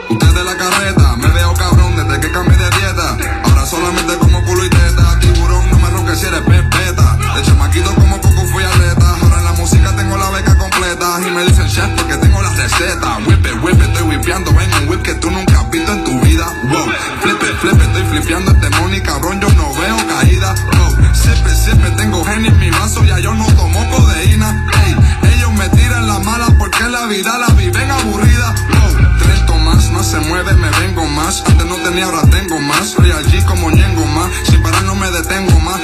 Usted 0.10 0.34
de 0.34 0.44
la 0.44 0.58
carreta, 0.58 1.16
me 1.18 1.28
veo 1.28 1.54
cabrón 1.54 1.96
desde 1.96 2.20
que 2.20 2.32
cambié 2.32 2.58
de 2.58 2.70
dieta. 2.72 3.18
Ahora 3.44 3.66
solamente 3.68 4.18
como 4.18 4.44
culo 4.44 4.66
y 4.66 4.70
teta 4.70 5.20
Tiburón, 5.20 5.70
no 5.70 5.78
me 5.78 5.90
ronques 5.92 6.20
si 6.20 6.26
eres 6.26 6.42
pepeta. 6.42 7.18
De 7.36 7.42
chamaquito 7.44 7.94
como 7.94 8.19
me 11.40 11.46
dicen 11.46 11.68
chef 11.70 11.90
porque 11.96 12.18
tengo 12.18 12.42
la 12.42 12.50
receta. 12.50 13.18
Whip 13.26 13.46
it, 13.46 13.82
estoy 13.82 14.04
whipeando 14.10 14.52
en 14.52 14.74
un 14.74 14.90
whip 14.90 15.02
que 15.02 15.14
tú 15.16 15.32
nunca 15.32 15.60
has 15.60 15.70
visto 15.72 15.92
en 15.92 16.04
tu 16.04 16.20
vida. 16.22 16.46
Wow, 16.70 16.86
flip 17.22 17.42
it, 17.42 17.82
estoy 17.82 18.04
flipeando 18.12 18.52
este 18.52 18.70
money, 18.82 19.02
cabrón, 19.02 19.40
yo 19.40 19.48
no 19.50 19.74
veo 19.74 19.98
caída. 20.08 20.54
Wow, 20.74 20.98
sip 21.14 21.46
it, 21.46 21.56
sip 21.56 21.86
it, 21.86 21.96
tengo 21.96 22.24
gen 22.26 22.46
en 22.46 22.60
mi 22.60 22.70
vaso, 22.72 23.04
ya 23.06 23.20
yo 23.20 23.34
no 23.36 23.46
tomo 23.54 23.80
codeína. 23.90 24.66
Hey, 24.74 24.96
ellos 25.34 25.52
me 25.54 25.70
tiran 25.70 26.08
la 26.08 26.20
mala 26.20 26.48
porque 26.58 26.84
la 26.90 27.06
vida 27.06 27.38
la 27.38 27.54
viven 27.54 27.90
aburrida. 27.90 28.56
Wow, 28.74 29.18
tres 29.20 29.46
tomas, 29.46 29.90
más 29.92 30.08
se 30.08 30.20
mueve, 30.20 30.54
me 30.54 30.70
vengo 30.82 31.06
más. 31.08 31.44
Antes 31.48 31.66
no 31.66 31.76
tenía, 31.78 32.06
ahora 32.06 32.24
tengo 32.30 32.60
más. 32.60 32.96
Real 32.98 33.24
G 33.26 33.46
como 33.46 33.72
Ñengo 33.72 34.06
más, 34.08 34.30
sin 34.50 34.62
parar 34.62 34.84
no 34.84 34.96
me 34.96 35.10
detengo 35.12 35.58
más. 35.62 35.80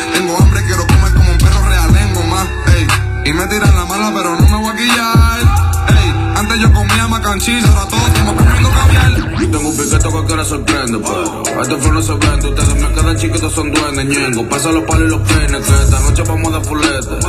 Macanchillo, 7.45 7.67
ahora 7.67 7.89
todos 7.89 8.08
estamos 8.08 8.34
comiendo 8.36 8.69
caviar. 8.69 9.39
Yo 9.39 9.51
tengo 9.51 9.69
un 9.69 9.77
piquete 9.77 10.03
que 10.03 10.10
cualquiera 10.10 10.45
sorprende, 10.45 10.99
pero 10.99 11.62
este 11.62 11.77
flow 11.77 11.93
no 11.93 12.01
se 12.01 12.13
vende. 12.13 12.49
Ustedes 12.49 12.75
me 12.75 12.93
quedan 12.93 13.17
chiquitos, 13.17 13.53
son 13.53 13.71
duendes, 13.71 14.05
ñengo. 14.05 14.49
Pasa 14.49 14.71
los 14.71 14.84
palos 14.84 15.08
y 15.08 15.12
los 15.12 15.21
penes, 15.27 15.65
que 15.65 15.73
esta 15.84 15.99
noche 15.99 16.23
vamos 16.27 16.53
de 16.53 16.62
fulete. 16.62 17.19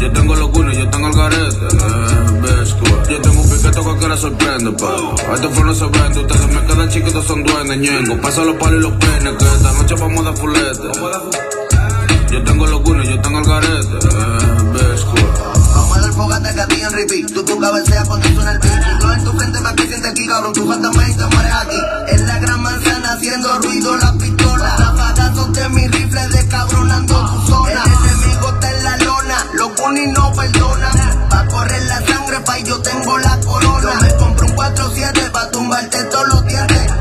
Yo 0.00 0.12
tengo 0.12 0.36
los 0.36 0.48
cunos, 0.50 0.76
yo 0.76 0.88
tengo 0.90 1.08
el 1.08 1.14
garete. 1.14 1.56
Eh, 1.56 2.64
Yo 3.08 3.20
tengo 3.20 3.40
un 3.40 3.48
piquete 3.50 3.70
que 3.70 3.80
cualquiera 3.82 4.16
sorprende, 4.16 4.72
pero 4.78 5.34
este 5.34 5.48
flow 5.48 5.64
no 5.64 5.74
se 5.74 5.86
vende. 5.86 6.20
Ustedes 6.20 6.48
me 6.48 6.66
quedan 6.66 6.88
chiquitos, 6.88 7.24
son 7.24 7.42
duendes, 7.44 7.78
ñengo. 7.78 8.20
Pasa 8.20 8.44
los 8.44 8.56
palos 8.56 8.80
y 8.80 8.82
los 8.82 8.92
penes, 8.92 9.34
que 9.38 9.44
esta 9.44 9.72
noche 9.72 9.94
vamos 9.94 10.24
de 10.24 10.32
fulete. 10.40 10.88
Yo 12.30 12.42
tengo 12.44 12.66
los 12.66 12.80
cunos, 12.80 13.08
yo 13.08 13.20
tengo 13.20 13.38
el 13.38 13.44
garete. 13.44 14.06
Eh, 14.06 14.46
fogata 16.16 16.52
que 16.54 16.60
a 16.60 16.66
ti 16.66 16.80
en 16.80 16.92
repeat. 16.92 17.32
Tú 17.32 17.44
tu 17.44 17.60
cabecea 17.60 18.04
cuando 18.04 18.28
suena 18.28 18.52
el 18.52 18.58
beat. 18.58 19.00
Glow 19.00 19.12
en 19.12 19.24
tu 19.24 19.32
frente 19.32 19.60
pa' 19.60 19.74
que 19.74 19.86
siente 19.86 20.08
aquí, 20.08 20.26
cabrón. 20.26 20.52
Tu 20.54 20.66
fantasma 20.66 21.08
y 21.08 21.14
te 21.14 21.26
mueres 21.26 21.52
aquí. 21.52 21.80
En 22.08 22.26
la 22.26 22.38
gran 22.38 22.62
manzana 22.62 23.12
haciendo 23.12 23.58
ruido 23.58 23.96
la 23.98 24.12
pistola. 24.14 24.76
Rafagazos 24.78 25.52
de 25.52 25.68
mi 25.68 25.86
rifle 25.88 26.28
descabronando 26.28 27.14
tu 27.26 27.46
zona. 27.46 27.82
El 27.84 27.92
enemigo 27.92 28.48
está 28.48 28.70
en 28.70 28.84
la 28.84 28.96
lona. 28.96 29.46
Los 29.54 29.68
punis 29.72 30.12
no 30.12 30.32
perdonan. 30.32 31.28
Pa' 31.28 31.46
correr 31.46 31.82
la 31.84 32.06
sangre, 32.06 32.40
pa' 32.40 32.58
y 32.58 32.64
yo 32.64 32.80
tengo 32.80 33.18
la 33.18 33.38
corona. 33.40 33.92
Yo 33.92 34.00
me 34.00 34.14
compro 34.16 34.46
un 34.46 34.56
4-7 34.56 35.30
pa' 35.30 35.50
tumbarte 35.50 36.02
todos 36.04 36.28
los 36.28 36.46
dientes. 36.46 36.92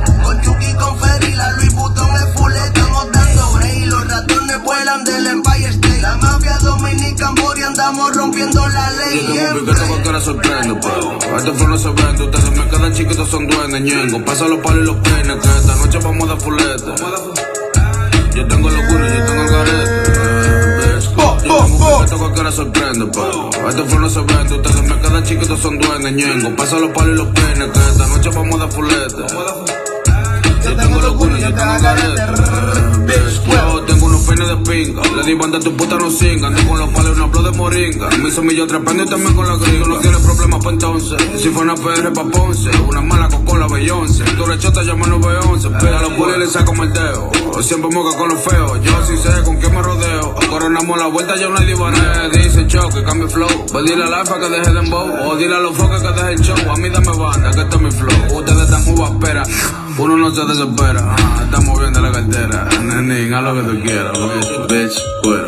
Dominican 7.16 7.36
Body 7.36 7.64
andamos 7.64 8.16
rompiendo 8.16 8.68
la 8.68 8.92
ley. 8.92 9.26
Yo 9.28 9.34
tengo 9.34 9.52
un 9.52 9.60
piquete 9.66 9.80
que 9.82 9.88
cualquiera 9.88 10.20
sorprende, 10.22 10.80
pero 10.82 11.38
este 11.38 11.54
flow 11.54 11.70
no 11.70 11.78
se 11.78 11.90
vende. 11.90 12.24
Ustedes 12.26 12.52
me 12.52 12.68
quedan 12.70 12.94
chiquitos, 12.94 13.30
son 13.30 13.48
duendes, 13.48 13.82
ñengo. 13.82 14.26
Pasa 14.26 14.46
los 14.48 14.60
palos 14.60 14.84
y 14.84 14.86
los 14.86 14.96
penes, 14.98 15.38
que 15.38 15.48
esta 15.60 15.76
noche 15.76 16.00
vamos 16.04 16.30
de 16.30 16.38
fulete. 16.38 16.92
Yo 18.36 18.48
tengo 18.48 18.70
los 18.70 18.86
cunos, 18.88 19.14
yo 19.14 19.26
tengo 19.26 19.44
el 19.44 19.50
garete. 19.50 20.12
eh, 20.12 20.94
ves, 20.96 21.06
Yo 21.06 21.42
tengo 21.42 21.60
un 21.66 21.72
piquete 21.72 22.10
que 22.12 22.18
cualquiera 22.18 22.52
sorprende, 22.52 23.06
pero 23.14 23.70
este 23.70 23.84
flow 23.86 24.00
no 24.00 24.10
se 24.10 24.22
vende. 24.22 24.56
Ustedes 24.56 24.82
me 24.84 25.00
quedan 25.00 25.24
chiquitos, 25.24 25.60
son 25.60 25.80
duendes, 25.80 26.14
ñengo. 26.14 26.56
Pasa 26.58 26.80
los 26.80 26.92
palos 26.92 27.14
y 27.14 27.18
los 27.18 27.28
penes, 27.28 27.70
que 27.72 27.80
esta 27.92 28.08
noche 28.08 28.30
vamos. 28.30 28.60
Yo 28.60 28.66
los 28.68 28.76
cunos, 28.76 29.72
yo 30.66 30.76
tengo 30.76 31.00
eh, 31.00 31.06
ves, 33.06 33.42
Yo 33.46 33.82
tengo 33.86 34.06
unos 34.08 34.22
peines 34.22 34.48
de 34.48 34.58
pinga. 34.58 35.02
Le 35.16 35.24
di 35.24 35.34
banda 35.36 35.60
tu 35.60 35.76
puta 35.76 35.96
no 35.96 36.10
singa. 36.10 36.48
Ando 36.48 36.68
con 36.68 36.80
los 36.80 36.90
palos 36.90 37.12
y 37.18 37.30
flor 37.30 37.52
de 37.52 37.58
moringa. 37.58 38.10
Me 38.18 38.30
hizo 38.30 38.42
millón 38.42 38.68
trepando 38.68 39.04
y 39.04 39.06
también 39.06 39.36
con 39.36 39.48
la 39.48 39.58
gringa. 39.58 39.88
No 39.88 39.98
tiene 39.98 40.18
problemas 40.20 40.64
pa' 40.64 40.72
entonces. 40.72 41.22
Si 41.42 41.50
fue 41.50 41.62
una 41.64 41.76
PR 41.76 42.12
pa' 42.14 42.24
Ponce. 42.26 42.72
Una 42.88 43.02
mala 43.02 43.30
con 43.46 43.60
la 43.60 43.68
Beyoncé. 43.68 44.24
Tu 44.24 44.46
rechota 44.46 44.82
llama 44.82 45.08
911. 45.08 45.70
Pero 45.80 45.98
a 45.98 46.02
los 46.02 46.14
pulis 46.14 46.38
le 46.38 46.48
saco 46.48 46.74
el 46.84 46.94
dedo. 46.94 47.32
Siempre 47.62 47.90
moca 47.92 48.18
con 48.18 48.30
los 48.30 48.42
feos. 48.42 48.80
Yo 48.82 49.06
sí 49.06 49.18
sé 49.18 49.44
con 49.44 49.58
quién 49.58 49.74
me 49.74 49.82
rodeo. 49.82 50.36
Coronamos 50.50 50.98
la 50.98 51.08
vuelta, 51.08 51.36
yo 51.38 51.50
no 51.50 51.60
hay 51.60 51.68
divaneo. 51.68 52.30
Dice 52.32 52.66
choque, 52.68 53.04
cambio 53.04 53.30
flow. 53.30 53.66
Pues 53.72 53.86
dile 53.86 54.04
a 54.04 54.10
la 54.10 54.22
alfa 54.22 54.40
que 54.40 54.50
deje 54.50 54.72
de 54.72 54.80
embow. 54.80 55.30
O 55.30 55.36
dile 55.36 55.56
a 55.56 55.60
los 55.60 55.78
focos 55.78 56.02
que 56.02 56.12
deje 56.12 56.34
el 56.34 56.42
show. 56.42 56.58
A 56.72 56.76
mí 56.78 56.90
dame 56.90 57.12
banda, 57.18 57.52
que 57.52 57.62
este 57.62 57.76
es 57.76 57.82
mi 57.82 57.92
flow. 57.92 58.40
Ustedes 58.40 58.62
están 58.64 58.84
muy 58.86 59.04
espera. 59.04 59.44
Uno 59.98 60.18
no 60.18 60.30
se 60.32 60.44
desespera. 60.46 61.16
Ah, 61.18 61.42
estamos 61.44 61.80
bien 61.80 61.94
de 61.94 62.02
la 62.02 62.12
cartera. 62.12 62.68
Nenín, 62.84 63.34
haz 63.34 63.44
lo 63.44 63.56
que 63.56 63.62
tú 63.62 63.82
quieras. 63.82 64.12
Bitch, 64.12 64.68
bitch, 64.70 65.02
fuera. 65.24 65.48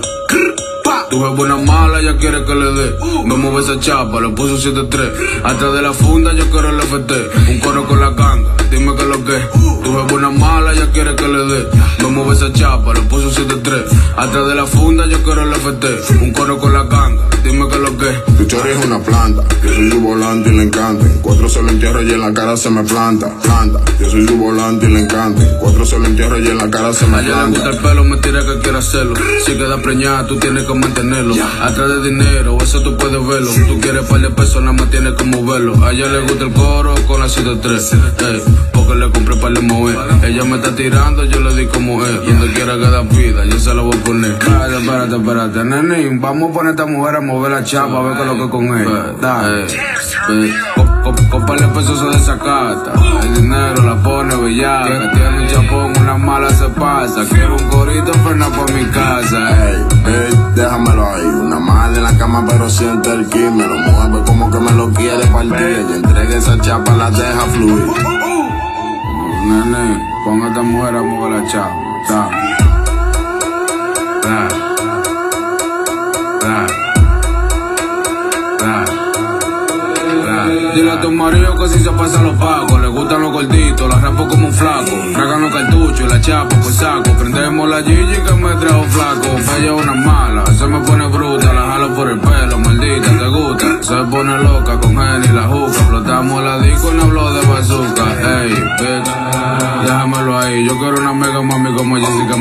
Tu 1.10 1.22
ves 1.22 1.36
buena 1.38 1.56
mala, 1.56 2.02
ya 2.02 2.18
quiere 2.18 2.44
que 2.44 2.54
le 2.54 2.72
dé. 2.74 2.96
Me 3.26 3.36
mueve 3.36 3.62
esa 3.62 3.80
chapa, 3.80 4.20
le 4.20 4.30
puso 4.30 4.58
7-3. 4.58 5.42
Atrás 5.44 5.74
de 5.74 5.82
la 5.82 5.94
funda, 5.94 6.34
yo 6.34 6.50
quiero 6.50 6.70
el 6.70 6.82
FT. 6.82 7.14
Un 7.50 7.60
coro 7.60 7.86
con 7.88 8.00
la 8.00 8.10
ganga, 8.12 8.50
dime 8.70 8.94
que 8.96 9.06
lo 9.06 9.24
que. 9.24 9.40
Tu 9.84 9.94
ves 9.96 10.08
buena 10.10 10.30
mala, 10.30 10.74
ya 10.74 10.92
quiere 10.92 11.16
que 11.16 11.28
le 11.28 11.46
dé. 11.46 11.68
Me 12.04 12.10
mueve 12.10 12.34
esa 12.34 12.52
chapa, 12.52 12.94
le 12.94 13.02
puso 13.04 13.30
7-3. 13.32 13.86
Atrás 14.18 14.48
de 14.48 14.56
la 14.56 14.66
funda, 14.66 15.06
yo 15.08 15.22
quiero 15.24 15.44
el 15.44 15.54
FT. 15.54 15.88
Un 16.22 16.34
coro 16.34 16.58
con 16.58 16.74
la 16.74 16.84
ganga, 16.84 17.17
dime 17.44 17.68
que 17.70 17.78
lo 17.80 17.98
que. 17.98 18.08
Tu 18.38 18.46
chori 18.46 18.72
es 18.72 18.86
una 18.86 19.00
planta, 19.00 19.44
yo 19.64 19.74
soy 19.74 19.90
su 19.92 20.00
volante 20.02 20.50
y 20.50 20.56
le 20.58 20.64
encanta. 20.64 21.06
En 21.06 21.20
cuatro 21.22 21.50
se 21.50 21.62
lo 21.62 21.70
entierro 21.70 22.02
y 22.04 22.12
en 22.12 22.20
la 22.22 22.34
cara 22.34 22.56
se 22.58 22.70
me 22.70 22.84
planta, 22.84 23.30
planta. 23.42 23.80
Yo 24.00 24.10
soy 24.10 24.28
su 24.28 24.38
volante 24.38 24.86
y 24.86 24.94
le 24.94 25.02
encanta. 25.02 25.42
En 25.42 25.60
cuatro 25.60 25.86
se 25.86 25.98
lo 26.00 26.06
entierro 26.06 26.40
y 26.40 26.48
en 26.48 26.58
la 26.58 26.70
cara 26.70 26.94
se 26.94 27.08
me 27.08 27.18
A 27.18 27.22
ella 27.22 27.44
le 27.44 27.50
gusta 27.50 27.64
planta. 27.64 27.70
el 27.78 27.84
pelo, 27.84 28.04
me 28.04 28.18
tira 28.18 28.40
que 28.46 28.60
quiere 28.62 28.78
hacerlo. 28.78 29.16
Si 29.46 29.54
queda 29.54 29.82
preñada, 29.82 30.28
tú 30.28 30.38
tienes 30.38 30.66
que 30.66 30.74
mantenerlo. 30.74 31.36
Atrás 31.62 31.90
de 31.90 32.10
dinero, 32.10 32.58
eso 32.62 32.82
tú 32.84 32.96
puedes 32.98 33.26
verlo. 33.28 33.50
Tú 33.68 33.80
quieres 33.80 34.06
par 34.06 34.22
de 34.22 34.30
pesos, 34.30 34.62
nada 34.62 34.74
más 34.74 34.90
tienes 34.90 35.14
como 35.14 35.46
verlo. 35.46 35.84
A 35.84 35.92
ella 35.92 36.08
le 36.08 36.22
gusta 36.22 36.44
el 36.46 36.54
coro 36.54 36.96
con 37.08 37.20
la 37.20 37.28
7-3. 37.28 37.94
Ey, 38.28 38.42
porque 38.74 38.96
le 38.96 39.10
compré 39.12 39.36
par 39.38 39.54
de 39.54 39.62
mover. 39.62 39.98
Ella 40.24 40.44
me 40.44 40.58
está 40.58 40.76
tirando, 40.76 41.24
yo 41.26 41.40
le 41.40 41.56
di 41.56 41.66
como 41.68 42.06
es. 42.06 42.16
Donde 42.26 42.52
quiera 42.54 42.76
que 42.76 42.90
da 42.90 43.02
vida, 43.02 43.46
yo 43.46 43.60
se 43.60 43.74
lo 43.74 43.86
voy 43.86 43.98
a 43.98 44.04
poner. 44.04 44.32
Espérate, 44.32 44.78
espérate, 44.78 45.16
espérate. 45.16 45.64
Nenín, 45.64 46.22
vamos 46.22 46.52
a 46.52 46.54
poner 46.54 46.68
a 46.68 46.72
esta 46.72 46.86
mujer 46.86 47.16
a 47.16 47.22
mover 47.22 47.37
la 47.50 47.64
chapa, 47.64 47.98
a 48.00 48.02
ver 48.02 48.16
qué 48.16 48.22
es 48.22 48.28
lo 48.28 48.36
que 48.36 48.50
con 48.50 48.66
ella. 48.78 49.14
Dale. 49.22 49.66
Ey, 50.30 50.54
con- 50.76 50.88
con- 51.04 51.28
Con 51.30 51.46
par 51.46 51.60
de 51.60 51.68
pesos 51.68 52.00
se 52.00 52.06
desacata. 52.18 52.92
El 53.24 53.34
dinero 53.36 53.82
la 53.84 53.96
pone 54.04 54.36
bellaca. 54.36 55.12
Tiene 55.14 55.42
un 55.42 55.48
chapón, 55.48 55.94
una 56.02 56.18
mala 56.18 56.50
se 56.50 56.68
pasa. 56.70 57.24
Quiero 57.30 57.56
un 57.56 57.64
corito, 57.70 58.12
frena 58.14 58.48
por 58.50 58.72
mi 58.74 58.84
casa. 58.86 59.68
Ey. 59.70 59.86
Ey, 60.06 60.40
déjamelo 60.56 61.06
ahí. 61.14 61.26
Una 61.26 61.60
mala 61.60 61.96
en 61.98 62.04
la 62.04 62.18
cama, 62.18 62.44
pero 62.48 62.70
siente 62.70 63.12
el 63.14 63.28
ki. 63.30 63.40
Me 63.40 63.66
lo 63.68 63.76
mueve 63.78 64.24
como 64.26 64.50
que 64.52 64.60
me 64.60 64.72
lo 64.72 64.90
quiere 64.92 65.26
partir. 65.28 65.86
Y 65.90 65.94
entregue 65.96 66.38
esa 66.38 66.60
chapa, 66.60 66.92
la 66.94 67.10
deja 67.12 67.42
fluir. 67.54 67.88
Nene, 69.48 70.06
pon 70.26 70.42
a 70.44 70.48
esta 70.50 70.62
mujer 70.62 70.96
a 70.96 71.04
mover 71.04 71.42
la 71.42 71.48
chapa. 71.50 71.76
Da. 72.10 72.30
Da. 74.24 74.48
Da. 74.48 74.67
Dile 80.76 80.92
a 80.92 81.02
tu 81.02 81.12
marido 81.12 81.56
que 81.56 81.68
si 81.70 81.80
se 81.80 81.90
pasa 81.92 82.22
los 82.22 82.36
pagos, 82.38 82.80
le 82.82 82.88
gustan 82.88 83.22
los 83.22 83.32
gorditos, 83.32 83.90
la 83.90 84.00
rapo 84.00 84.28
como 84.28 84.48
un 84.48 84.54
flaco. 84.54 84.92
Tragan 85.14 85.42
los 85.42 85.54
cartuchos 85.54 86.02
y 86.02 86.08
la 86.08 86.22
chapa 86.22 86.56
por 86.56 86.72
saco. 86.72 87.12
Prendemos 87.18 87.70
la 87.70 87.82
Gigi 87.84 88.18
que 88.26 88.34
me 88.34 88.56
trajo 88.56 88.84
flaco. 88.84 89.38
Es 89.38 89.72
una 89.72 89.94
mala, 89.94 90.46
se 90.46 90.68
me 90.68 90.80
pone 90.82 91.08
bruta, 91.08 91.54
la 91.54 91.62
jalo 91.62 91.96
por 91.96 92.10
el 92.10 92.20
pelo, 92.20 92.60
maldita, 92.60 93.18
te 93.18 93.28
gusta. 93.28 93.84
Se 93.84 93.96
pone 94.10 94.38
loca 94.44 94.80
con 94.80 94.96
Jenny 94.98 95.28
la 95.34 95.44
juca. 95.44 95.68
Explotamos 95.68 96.44
la 96.44 96.60
disco 96.60 96.92
y 96.92 96.98
no 96.98 97.04
hablo 97.04 97.34
de 97.34 97.48
bazooka. 97.48 98.44
Ey, 98.44 98.64
déjamelo 99.84 100.38
ahí. 100.38 100.66
Yo 100.66 100.78
quiero 100.78 100.98
una 100.98 101.14
mega 101.14 101.42
mami 101.42 101.76
como 101.76 101.96
Jessica. 101.98 102.36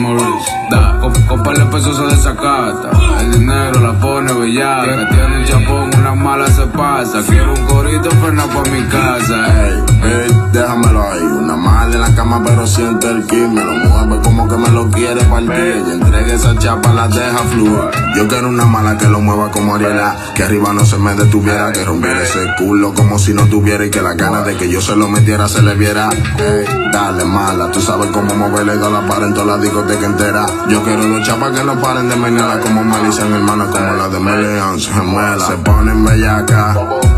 Da, 0.70 0.95
con, 1.29 1.42
par 1.42 1.57
de 1.57 1.64
pesos 1.66 1.97
se 1.97 2.03
desacata. 2.14 2.90
El 3.21 3.33
dinero 3.33 3.81
la 3.81 3.92
pone 4.01 4.33
bellaca. 4.33 5.09
Tiene 5.09 5.38
un 5.38 5.45
chapón, 5.45 5.90
una 5.99 6.14
mala 6.14 6.47
se 6.49 6.66
pasa. 6.66 7.23
Quiero 7.27 7.53
un 7.53 7.66
corito, 7.66 8.11
frena 8.11 8.45
pa' 8.47 8.71
mi 8.71 8.83
casa. 8.85 9.66
Ey. 9.66 9.85
Ey, 10.03 10.37
déjamelo 10.53 11.03
ahí. 11.03 11.23
Una 11.23 11.57
mala 11.57 11.95
en 11.95 12.01
la 12.01 12.14
cama, 12.14 12.42
pero 12.45 12.66
siente 12.66 13.11
el 13.11 13.27
ki. 13.27 13.37
Me 13.37 13.64
lo 13.64 13.73
mueve 13.73 14.23
como 14.23 14.49
que 14.49 14.57
me 14.57 14.69
lo 14.71 14.90
quiere 14.90 15.23
partir. 15.25 15.85
Y 15.87 15.90
entregue 15.92 16.35
esa 16.35 16.57
chapa, 16.59 16.92
la 16.92 17.09
deja 17.09 17.38
fluir. 17.51 17.90
Yo 18.16 18.29
quiero 18.29 18.49
una 18.49 18.66
mala 18.66 18.97
que 18.97 19.09
lo 19.09 19.21
mueva 19.21 19.51
como 19.51 19.75
Ariela. 19.75 20.16
Que 20.35 20.45
arriba 20.45 20.73
no 20.73 20.85
se 20.85 20.99
me 20.99 21.14
detuviera. 21.14 21.73
Que 21.73 21.85
rompiera 21.85 22.23
ese 22.23 22.47
culo 22.59 22.95
como 22.95 23.19
si 23.19 23.33
no 23.33 23.47
tuviera. 23.47 23.85
Y 23.85 23.90
que 23.90 24.03
la 24.03 24.14
ganas 24.14 24.45
de 24.47 24.57
que 24.57 24.69
yo 24.69 24.81
se 24.81 24.97
lo 24.97 25.09
metiera 25.09 25.49
se 25.49 25.62
le 25.62 25.75
viera. 25.75 26.09
Ey, 26.11 26.64
dale 26.92 27.25
mala. 27.25 27.71
Tú 27.71 27.81
sabes 27.81 28.11
cómo 28.11 28.35
moverle 28.35 28.77
toda 28.77 29.03
la 29.03 29.09
pared 29.09 29.27
en 29.27 29.35
toda 29.35 29.57
la 29.57 29.59
discoteca 29.59 30.07
entera. 30.07 30.47
Yo 30.69 30.83
quiero 30.83 30.95
dos 31.02 31.26
chapas 31.26 31.50
que 31.52 31.64
no 31.64 31.80
paren 31.80 32.09
de 32.09 32.16
menearla 32.16 32.61
como 32.61 32.82
Malicia 32.85 33.24
en 33.24 33.35
hermana. 33.35 33.66
Como 33.66 33.92
la 33.94 34.09
de 34.09 34.20
Meleon. 34.20 34.80
Se 34.80 34.90
muela. 35.02 35.46
Se 35.46 35.56
ponen 35.59 36.04
bellaca. 36.04 36.76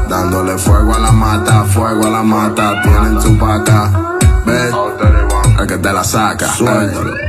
Dándole 0.08 0.58
fuego 0.58 0.94
a 0.94 0.98
la 0.98 1.12
mata. 1.12 1.64
Fuego 1.64 2.06
a 2.06 2.10
la 2.10 2.22
mata. 2.22 2.82
Tienen 2.82 3.20
su 3.20 3.36
paca. 3.38 3.90
Ve. 4.46 4.70
El 5.60 5.66
que 5.66 5.78
te 5.78 5.92
la 5.92 6.04
saca. 6.04 6.48
Suéltalo. 6.48 7.27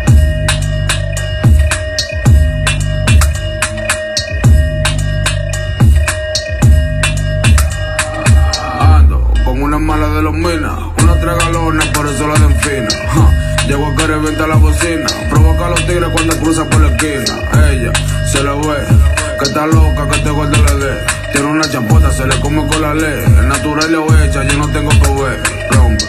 Natural 22.95 23.91
yo 23.91 24.57
no 24.57 24.67
tengo 24.67 24.89
ver. 25.21 25.43
Rompe, 25.71 26.05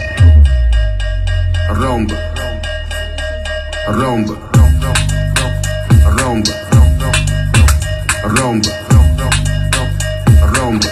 rompe, 1.68 2.14
rompe. 3.88 4.50
Rumba. 6.16 6.52
Rumba. 8.22 8.62
Rumba. 10.54 10.86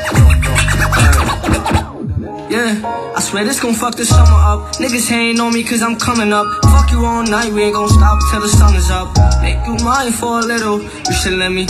Yeah, 2.51 3.15
I 3.15 3.21
swear 3.21 3.45
this 3.45 3.61
gon' 3.61 3.75
fuck 3.75 3.95
the 3.95 4.05
summer 4.05 4.25
up. 4.25 4.75
Niggas 4.77 5.09
hating 5.09 5.41
on 5.41 5.53
me 5.53 5.63
cause 5.63 5.83
I'm 5.83 5.97
coming 5.97 6.33
up. 6.33 6.47
Fuck 6.65 6.91
you 6.93 7.05
all 7.05 7.23
night, 7.23 7.53
we 7.53 7.63
ain't 7.63 7.75
gon' 7.75 7.89
stop 7.89 8.19
till 8.31 8.41
the 8.41 8.49
sun 8.49 8.75
is 8.75 8.91
up. 8.91 9.09
Make 9.43 9.65
you 9.67 9.77
mine 9.85 10.13
for 10.13 10.41
a 10.41 10.43
little. 10.43 10.81
You 10.83 11.13
should 11.15 11.35
let 11.35 11.53
me 11.53 11.67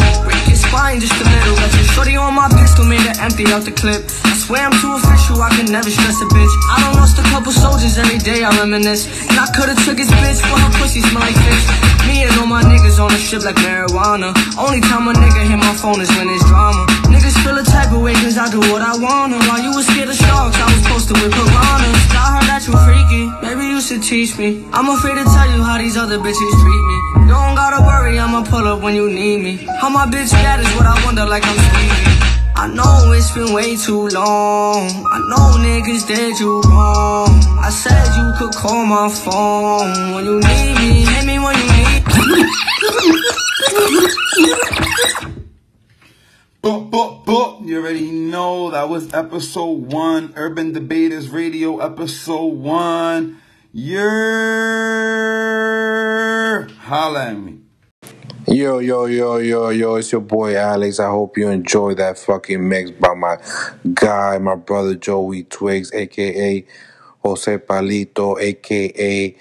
spine 0.69 1.01
just 1.01 1.17
a 1.17 1.25
little. 1.25 1.57
Shorty 1.97 2.15
on 2.17 2.35
my 2.37 2.49
pistol, 2.53 2.85
made 2.85 3.01
her 3.01 3.17
empty 3.25 3.49
out 3.49 3.65
the 3.65 3.73
clip. 3.73 4.05
I 4.29 4.37
swear 4.37 4.63
I'm 4.69 4.77
too 4.79 4.93
official, 5.01 5.41
I 5.41 5.51
can 5.57 5.67
never 5.73 5.89
stress 5.91 6.21
a 6.21 6.29
bitch. 6.29 6.55
I 6.69 6.77
don't 6.85 6.97
lost 7.01 7.19
a 7.19 7.25
couple 7.33 7.53
soldiers 7.53 7.97
every 7.99 8.21
day, 8.21 8.45
I 8.45 8.53
reminisce. 8.61 9.09
And 9.29 9.37
I 9.41 9.49
could've 9.57 9.81
took 9.85 9.99
his 9.99 10.13
bitch, 10.13 10.41
but 10.45 10.59
her 10.61 10.73
pussy 10.79 11.01
smell 11.01 11.25
like 11.25 11.37
fish. 11.37 11.65
Me 12.07 12.25
and 12.25 12.33
all 12.39 12.47
my 12.47 12.63
niggas 12.63 13.01
on 13.01 13.11
the 13.11 13.19
strip 13.19 13.45
like 13.45 13.59
marijuana. 13.65 14.37
Only 14.61 14.81
time 14.81 15.09
a 15.09 15.13
nigga 15.17 15.43
hit 15.49 15.59
my 15.59 15.75
phone 15.75 16.01
is 16.01 16.11
when 16.17 16.29
it's 16.29 16.45
drama. 16.47 16.85
Niggas 17.09 17.37
feel 17.43 17.57
a 17.57 17.65
type 17.65 17.91
of 17.93 18.01
way 18.05 18.15
cause 18.21 18.37
I 18.37 18.49
do 18.53 18.61
what 18.71 18.83
I 18.85 18.95
wanna. 18.97 19.41
While 19.49 19.63
you 19.65 19.73
was 19.75 19.87
scared 19.89 20.09
of 20.09 20.17
sharks, 20.17 20.57
I 20.61 20.69
was 20.69 20.83
posted 20.87 21.17
with 21.21 21.33
piranhas. 21.33 22.01
I 22.13 22.25
heard 22.37 22.49
that 22.53 22.63
you 22.69 22.75
freaky, 22.85 23.25
maybe 23.43 23.65
you 23.73 23.81
should 23.81 24.03
teach 24.03 24.37
me. 24.39 24.65
I'm 24.73 24.89
afraid 24.89 25.17
to 25.17 25.25
tell 25.25 25.49
you 25.51 25.61
how 25.65 25.79
these 25.79 25.97
other 25.97 26.19
bitches 26.19 26.53
treat 26.63 26.85
me. 26.93 26.98
You 27.29 27.35
don't 27.35 27.57
gotta 27.57 27.85
worry, 27.85 28.19
I'ma 28.19 28.43
pull 28.43 28.67
up 28.67 28.81
when 28.81 28.95
you 28.95 29.11
need 29.11 29.43
me. 29.43 29.57
How 29.83 29.91
my 29.91 30.07
bitch 30.07 30.33
got 30.33 30.61
is 30.61 30.75
what 30.77 30.87
I 30.87 31.05
wonder 31.05 31.27
like 31.27 31.45
I'm 31.45 31.59
Stevie. 31.59 32.09
I 32.57 32.69
know 32.73 33.13
it's 33.13 33.31
been 33.33 33.53
way 33.53 33.77
too 33.77 34.09
long. 34.09 34.89
I 34.89 35.19
know 35.29 35.59
niggas 35.61 36.07
did 36.09 36.41
you 36.41 36.63
wrong. 36.63 37.29
I 37.61 37.69
said 37.69 38.17
you 38.17 38.33
could 38.39 38.55
call 38.55 38.87
my 38.87 39.11
phone 39.11 40.15
when 40.15 40.25
you 40.25 40.41
need 40.41 40.75
me. 40.81 41.05
Hit 41.05 41.27
me 41.27 41.39
when 41.39 41.55
you 41.59 41.67
need 41.77 42.03
me. 42.17 42.49
Boop, 46.63 46.91
boop, 46.91 47.27
boop. 47.27 47.67
You 47.67 47.77
already 47.79 48.11
know 48.11 48.71
that 48.71 48.89
was 48.89 49.13
episode 49.13 49.93
one. 49.93 50.33
Urban 50.35 50.73
Debaters 50.73 51.29
Radio, 51.29 51.77
episode 51.81 52.55
one. 52.55 53.37
You're 53.75 55.18
holla 56.89 57.27
at 57.27 57.39
me. 57.39 57.59
Yo, 58.47 58.79
yo, 58.79 59.05
yo, 59.05 59.37
yo, 59.37 59.69
yo, 59.69 59.97
it's 59.97 60.11
your 60.11 60.23
boy 60.23 60.57
Alex. 60.57 61.01
I 61.01 61.11
hope 61.11 61.37
you 61.37 61.49
enjoy 61.51 61.93
that 61.97 62.19
fucking 62.19 62.67
mix 62.67 62.91
by 62.91 63.13
my 63.13 63.37
guy, 63.93 64.39
my 64.39 64.55
brother 64.55 64.95
Joey 64.95 65.45
Twigs, 65.45 65.93
aka 65.93 66.65
Jose 67.23 67.59
Palito, 67.59 68.41
aka 68.41 69.37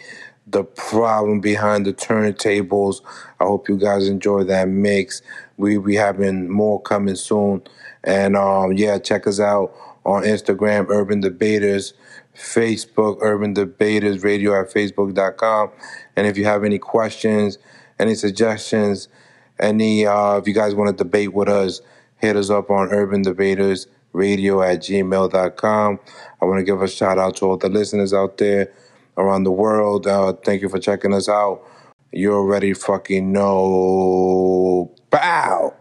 The 0.46 0.64
Problem 0.66 1.40
Behind 1.40 1.86
the 1.86 1.94
Turntables. 1.94 3.02
I 3.40 3.46
hope 3.46 3.70
you 3.70 3.78
guys 3.78 4.10
enjoy 4.10 4.44
that 4.44 4.68
mix. 4.68 5.22
We 5.56 5.78
be 5.78 5.96
having 5.96 6.50
more 6.50 6.82
coming 6.82 7.16
soon. 7.16 7.64
And 8.04 8.36
um, 8.36 8.74
yeah, 8.74 9.00
check 9.00 9.26
us 9.26 9.40
out 9.40 9.74
on 10.06 10.24
Instagram, 10.24 10.88
Urban 10.90 11.22
Debaters, 11.22 11.94
Facebook, 12.38 13.18
Urban 13.22 13.54
Debaters 13.54 14.24
Radio 14.24 14.60
at 14.60 14.72
Facebook.com. 14.72 15.72
And 16.16 16.28
if 16.28 16.38
you 16.38 16.46
have 16.46 16.64
any 16.64 16.78
questions, 16.78 17.58
any 18.00 18.16
suggestions, 18.16 19.08
any 19.60 20.06
uh, 20.06 20.38
if 20.38 20.48
you 20.48 20.54
guys 20.54 20.76
want 20.76 20.96
to 20.96 21.04
debate 21.04 21.34
with 21.34 21.50
us, 21.50 21.82
hit 22.18 22.36
us 22.36 22.50
up 22.50 22.70
on 22.70 22.90
Urban 22.90 23.24
Debaters 23.24 23.88
Radio 24.14 24.62
at 24.62 24.80
gmail.com. 24.80 26.00
I 26.42 26.46
want 26.46 26.60
to 26.60 26.64
give 26.64 26.82
a 26.82 26.88
shout 26.88 27.18
out 27.18 27.38
to 27.38 27.46
all 27.46 27.58
the 27.58 27.70
listeners 27.70 28.14
out 28.14 28.38
there 28.38 28.72
around 29.18 29.44
the 29.44 29.52
world. 29.52 30.08
Uh, 30.08 30.34
thank 30.34 30.62
you 30.62 30.70
for 30.70 30.80
checking 30.80 31.14
us 31.14 31.28
out. 31.28 31.64
You 32.12 32.34
already 32.34 32.74
fucking 32.74 33.32
know. 33.32 34.94
Bow. 35.10 35.77